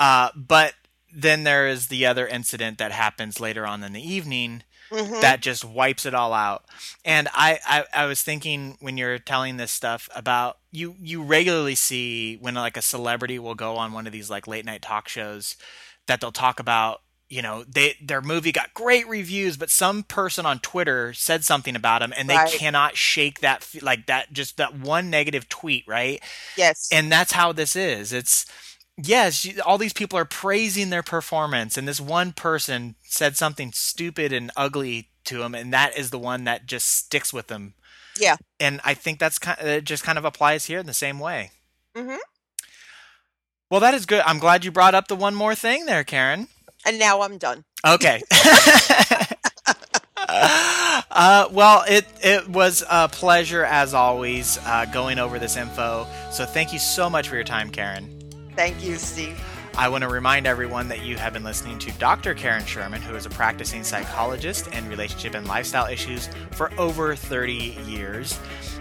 Uh 0.00 0.30
but 0.34 0.72
then 1.14 1.44
there 1.44 1.66
is 1.66 1.88
the 1.88 2.06
other 2.06 2.26
incident 2.26 2.78
that 2.78 2.92
happens 2.92 3.40
later 3.40 3.66
on 3.66 3.82
in 3.82 3.92
the 3.92 4.02
evening 4.02 4.62
Mhm. 4.90 5.20
that 5.20 5.40
just 5.42 5.64
wipes 5.66 6.06
it 6.06 6.14
all 6.14 6.32
out. 6.32 6.64
And 7.04 7.28
I, 7.34 7.58
I, 7.66 7.84
I 7.92 8.04
was 8.06 8.22
thinking 8.22 8.78
when 8.80 8.96
you're 8.96 9.18
telling 9.18 9.58
this 9.58 9.70
stuff 9.70 10.08
about 10.14 10.56
you 10.72 10.94
you 11.00 11.22
regularly 11.22 11.74
see 11.74 12.36
when 12.36 12.54
like 12.54 12.76
a 12.78 12.82
celebrity 12.82 13.38
will 13.38 13.54
go 13.54 13.76
on 13.76 13.92
one 13.92 14.06
of 14.06 14.12
these 14.14 14.30
like 14.30 14.46
late 14.46 14.64
night 14.64 14.80
talk 14.80 15.06
shows 15.08 15.56
that 16.06 16.20
they'll 16.22 16.32
talk 16.32 16.58
about 16.58 17.02
you 17.28 17.42
know 17.42 17.64
they 17.64 17.96
their 18.02 18.22
movie 18.22 18.50
got 18.52 18.72
great 18.72 19.06
reviews 19.06 19.58
but 19.58 19.68
some 19.68 20.02
person 20.02 20.46
on 20.46 20.58
Twitter 20.60 21.12
said 21.12 21.44
something 21.44 21.76
about 21.76 22.00
them 22.00 22.14
and 22.16 22.28
they 22.30 22.36
Right. 22.36 22.50
cannot 22.50 22.96
shake 22.96 23.40
that 23.40 23.66
like 23.82 24.06
that 24.06 24.32
just 24.32 24.56
that 24.56 24.74
one 24.78 25.10
negative 25.10 25.48
tweet 25.50 25.84
right 25.86 26.22
Yes. 26.56 26.88
and 26.90 27.12
that's 27.12 27.32
how 27.32 27.52
this 27.52 27.76
is 27.76 28.12
it's 28.14 28.46
yes 29.00 29.44
you- 29.44 29.62
all 29.64 29.78
these 29.78 29.92
people 29.92 30.18
are 30.18 30.24
praising 30.24 30.90
their 30.90 31.02
performance 31.02 31.76
and 31.78 31.86
this 31.86 32.00
one 32.00 32.32
person 32.32 32.96
said 33.04 33.36
something 33.36 33.72
stupid 33.72 34.32
and 34.32 34.50
ugly 34.56 35.08
to 35.24 35.42
him 35.42 35.54
and 35.54 35.72
that 35.72 35.96
is 35.96 36.10
the 36.10 36.18
one 36.18 36.44
that 36.44 36.66
just 36.66 36.86
sticks 36.90 37.32
with 37.32 37.46
them 37.46 37.74
Yeah. 38.18 38.36
and 38.58 38.80
i 38.84 38.94
think 38.94 39.18
that's 39.18 39.38
kind 39.38 39.58
it 39.60 39.84
just 39.84 40.02
kind 40.02 40.18
of 40.18 40.24
applies 40.24 40.64
here 40.66 40.78
in 40.80 40.86
the 40.86 40.94
same 40.94 41.18
way 41.20 41.52
Mhm. 41.96 42.18
well 43.70 43.80
that 43.80 43.94
is 43.94 44.04
good 44.06 44.22
i'm 44.26 44.38
glad 44.38 44.64
you 44.64 44.72
brought 44.72 44.94
up 44.94 45.06
the 45.08 45.16
one 45.16 45.34
more 45.34 45.54
thing 45.54 45.86
there 45.86 46.04
karen 46.04 46.48
And 46.86 46.98
now 46.98 47.22
I'm 47.22 47.38
done. 47.38 47.64
Okay. 47.84 48.22
uh, 50.28 51.48
well, 51.50 51.84
it 51.88 52.06
it 52.22 52.48
was 52.48 52.84
a 52.88 53.08
pleasure 53.08 53.64
as 53.64 53.94
always 53.94 54.58
uh, 54.64 54.84
going 54.92 55.18
over 55.18 55.38
this 55.38 55.56
info. 55.56 56.06
So 56.30 56.44
thank 56.46 56.72
you 56.72 56.78
so 56.78 57.10
much 57.10 57.28
for 57.28 57.34
your 57.34 57.44
time, 57.44 57.70
Karen. 57.70 58.17
Thank 58.58 58.82
you, 58.82 58.96
Steve. 58.96 59.40
I 59.76 59.88
want 59.88 60.02
to 60.02 60.08
remind 60.08 60.48
everyone 60.48 60.88
that 60.88 61.04
you 61.04 61.16
have 61.16 61.32
been 61.32 61.44
listening 61.44 61.78
to 61.78 61.92
Dr. 61.92 62.34
Karen 62.34 62.64
Sherman, 62.64 63.00
who 63.00 63.14
is 63.14 63.24
a 63.24 63.30
practicing 63.30 63.84
psychologist 63.84 64.66
in 64.74 64.88
relationship 64.88 65.34
and 65.34 65.46
lifestyle 65.46 65.86
issues 65.86 66.28
for 66.50 66.72
over 66.76 67.14
30 67.14 67.52
years. 67.86 68.36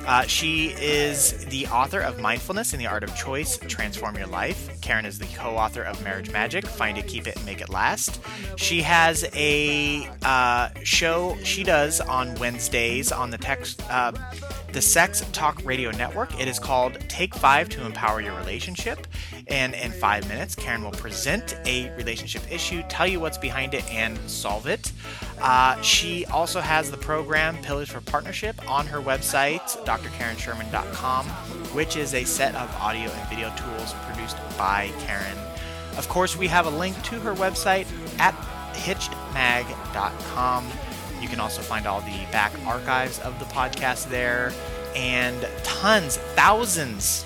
Uh, 0.07 0.23
she 0.23 0.69
is 0.79 1.45
the 1.45 1.67
author 1.67 1.99
of 1.99 2.19
Mindfulness 2.19 2.73
in 2.73 2.79
the 2.79 2.87
Art 2.87 3.03
of 3.03 3.15
Choice 3.15 3.59
Transform 3.67 4.17
Your 4.17 4.25
Life. 4.25 4.81
Karen 4.81 5.05
is 5.05 5.19
the 5.19 5.27
co 5.27 5.55
author 5.55 5.83
of 5.83 6.03
Marriage 6.03 6.31
Magic 6.31 6.65
Find 6.65 6.97
It, 6.97 7.05
Keep 7.05 7.27
It, 7.27 7.35
and 7.35 7.45
Make 7.45 7.61
It 7.61 7.69
Last. 7.69 8.19
She 8.55 8.81
has 8.81 9.29
a 9.35 10.09
uh, 10.23 10.69
show 10.81 11.37
she 11.43 11.63
does 11.63 12.01
on 12.01 12.33
Wednesdays 12.39 13.11
on 13.11 13.29
the 13.29 13.37
text. 13.37 13.83
Uh, 13.91 14.11
the 14.77 14.81
Sex 14.83 15.25
Talk 15.31 15.59
Radio 15.65 15.89
Network. 15.89 16.39
It 16.39 16.47
is 16.47 16.59
called 16.59 16.99
Take 17.09 17.33
Five 17.33 17.67
to 17.69 17.83
Empower 17.83 18.21
Your 18.21 18.37
Relationship. 18.37 19.07
And 19.47 19.73
in 19.73 19.91
five 19.91 20.29
minutes, 20.29 20.53
Karen 20.53 20.83
will 20.83 20.91
present 20.91 21.57
a 21.65 21.89
relationship 21.95 22.43
issue, 22.51 22.83
tell 22.87 23.07
you 23.07 23.19
what's 23.19 23.39
behind 23.39 23.73
it, 23.73 23.83
and 23.91 24.19
solve 24.29 24.67
it. 24.67 24.91
Uh, 25.41 25.81
she 25.81 26.27
also 26.27 26.61
has 26.61 26.91
the 26.91 26.97
program 26.97 27.57
Pillars 27.63 27.89
for 27.89 28.01
Partnership 28.01 28.69
on 28.69 28.85
her 28.85 28.99
website, 28.99 29.63
drkarensherman.com, 29.83 31.25
which 31.73 31.97
is 31.97 32.13
a 32.13 32.23
set 32.23 32.53
of 32.53 32.71
audio 32.75 33.09
and 33.09 33.29
video 33.29 33.51
tools 33.55 33.95
produced 34.05 34.37
by 34.59 34.91
Karen. 34.99 35.39
Of 35.97 36.07
course, 36.07 36.37
we 36.37 36.47
have 36.49 36.67
a 36.67 36.77
link 36.77 37.01
to 37.05 37.19
her 37.21 37.33
website 37.33 37.87
at 38.19 38.35
hitchedmag.com. 38.75 40.71
You 41.21 41.27
can 41.27 41.39
also 41.39 41.61
find 41.61 41.85
all 41.85 42.01
the 42.01 42.25
back 42.31 42.51
archives 42.65 43.19
of 43.19 43.37
the 43.39 43.45
podcast 43.45 44.09
there 44.09 44.51
and 44.95 45.47
tons, 45.63 46.17
thousands 46.35 47.25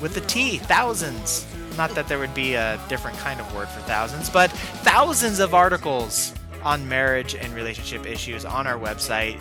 with 0.00 0.14
the 0.14 0.20
T, 0.22 0.58
thousands. 0.58 1.46
Not 1.76 1.94
that 1.94 2.08
there 2.08 2.18
would 2.18 2.34
be 2.34 2.54
a 2.54 2.80
different 2.88 3.16
kind 3.18 3.40
of 3.40 3.54
word 3.54 3.68
for 3.68 3.80
thousands, 3.80 4.30
but 4.30 4.50
thousands 4.50 5.38
of 5.38 5.54
articles 5.54 6.34
on 6.62 6.88
marriage 6.88 7.34
and 7.34 7.54
relationship 7.54 8.06
issues 8.06 8.44
on 8.44 8.66
our 8.66 8.78
website, 8.78 9.38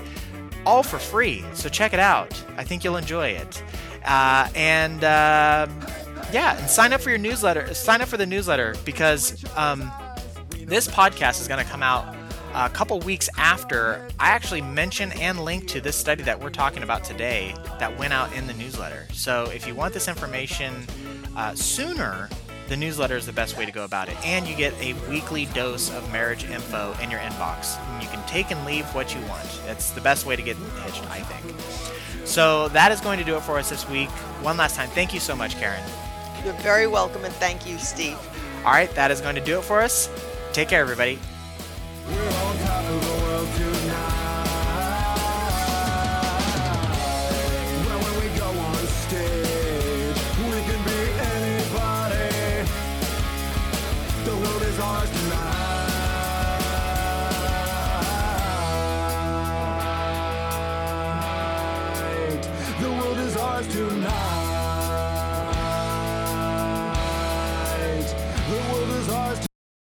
all 0.65 0.83
for 0.83 0.99
free. 0.99 1.43
So 1.53 1.69
check 1.69 1.93
it 1.93 1.99
out. 1.99 2.41
I 2.57 2.63
think 2.63 2.83
you'll 2.83 2.97
enjoy 2.97 3.29
it. 3.29 3.63
Uh, 4.05 4.49
and 4.55 5.03
uh, 5.03 5.67
yeah, 6.31 6.57
and 6.57 6.69
sign 6.69 6.93
up 6.93 7.01
for 7.01 7.09
your 7.09 7.19
newsletter. 7.19 7.73
Sign 7.73 8.01
up 8.01 8.07
for 8.07 8.17
the 8.17 8.25
newsletter 8.25 8.75
because 8.85 9.43
um, 9.55 9.91
this 10.65 10.87
podcast 10.87 11.41
is 11.41 11.47
going 11.47 11.63
to 11.63 11.69
come 11.69 11.83
out 11.83 12.16
a 12.65 12.69
couple 12.69 12.99
weeks 13.01 13.29
after 13.37 14.07
I 14.19 14.29
actually 14.29 14.61
mention 14.61 15.11
and 15.13 15.45
link 15.45 15.67
to 15.67 15.79
this 15.79 15.95
study 15.95 16.23
that 16.23 16.41
we're 16.41 16.49
talking 16.49 16.81
about 16.81 17.03
today 17.03 17.53
that 17.77 17.97
went 17.99 18.13
out 18.13 18.33
in 18.33 18.47
the 18.47 18.53
newsletter. 18.55 19.05
So 19.13 19.43
if 19.53 19.67
you 19.67 19.75
want 19.75 19.93
this 19.93 20.07
information 20.07 20.73
uh, 21.35 21.53
sooner, 21.53 22.29
the 22.67 22.75
newsletter 22.75 23.15
is 23.15 23.27
the 23.27 23.31
best 23.31 23.57
way 23.57 23.65
to 23.67 23.71
go 23.71 23.83
about 23.85 24.09
it. 24.09 24.17
And 24.25 24.47
you 24.47 24.55
get 24.55 24.73
a 24.81 24.93
weekly 25.07 25.45
dose 25.47 25.91
of 25.91 26.11
marriage 26.11 26.45
info 26.45 26.95
in 26.99 27.11
your 27.11 27.19
inbox. 27.19 27.79
And 27.79 28.01
you 28.01 28.09
can 28.09 28.27
take 28.27 28.49
and 28.49 28.65
leave 28.65 28.85
what 28.95 29.13
you 29.13 29.21
want. 29.27 29.61
That's 29.67 29.91
the 29.91 30.01
best 30.01 30.25
way 30.25 30.35
to 30.35 30.41
get 30.41 30.57
hitched, 30.83 31.03
I 31.11 31.19
think. 31.19 32.25
So 32.25 32.69
that 32.69 32.91
is 32.91 32.99
going 33.01 33.19
to 33.19 33.25
do 33.25 33.37
it 33.37 33.43
for 33.43 33.59
us 33.59 33.69
this 33.69 33.87
week. 33.87 34.09
One 34.41 34.57
last 34.57 34.75
time, 34.75 34.89
thank 34.89 35.13
you 35.13 35.19
so 35.19 35.35
much, 35.35 35.55
Karen. 35.59 35.83
You're 36.43 36.53
very 36.55 36.87
welcome, 36.87 37.23
and 37.23 37.33
thank 37.35 37.67
you, 37.67 37.77
Steve. 37.77 38.17
All 38.65 38.71
right, 38.71 38.89
that 38.95 39.11
is 39.11 39.21
going 39.21 39.35
to 39.35 39.41
do 39.43 39.59
it 39.59 39.63
for 39.63 39.79
us. 39.79 40.09
Take 40.53 40.69
care, 40.69 40.81
everybody. 40.81 41.19
We're 42.09 42.15
on 42.15 42.57
top 42.59 42.85
of 42.85 43.01
the 43.01 43.36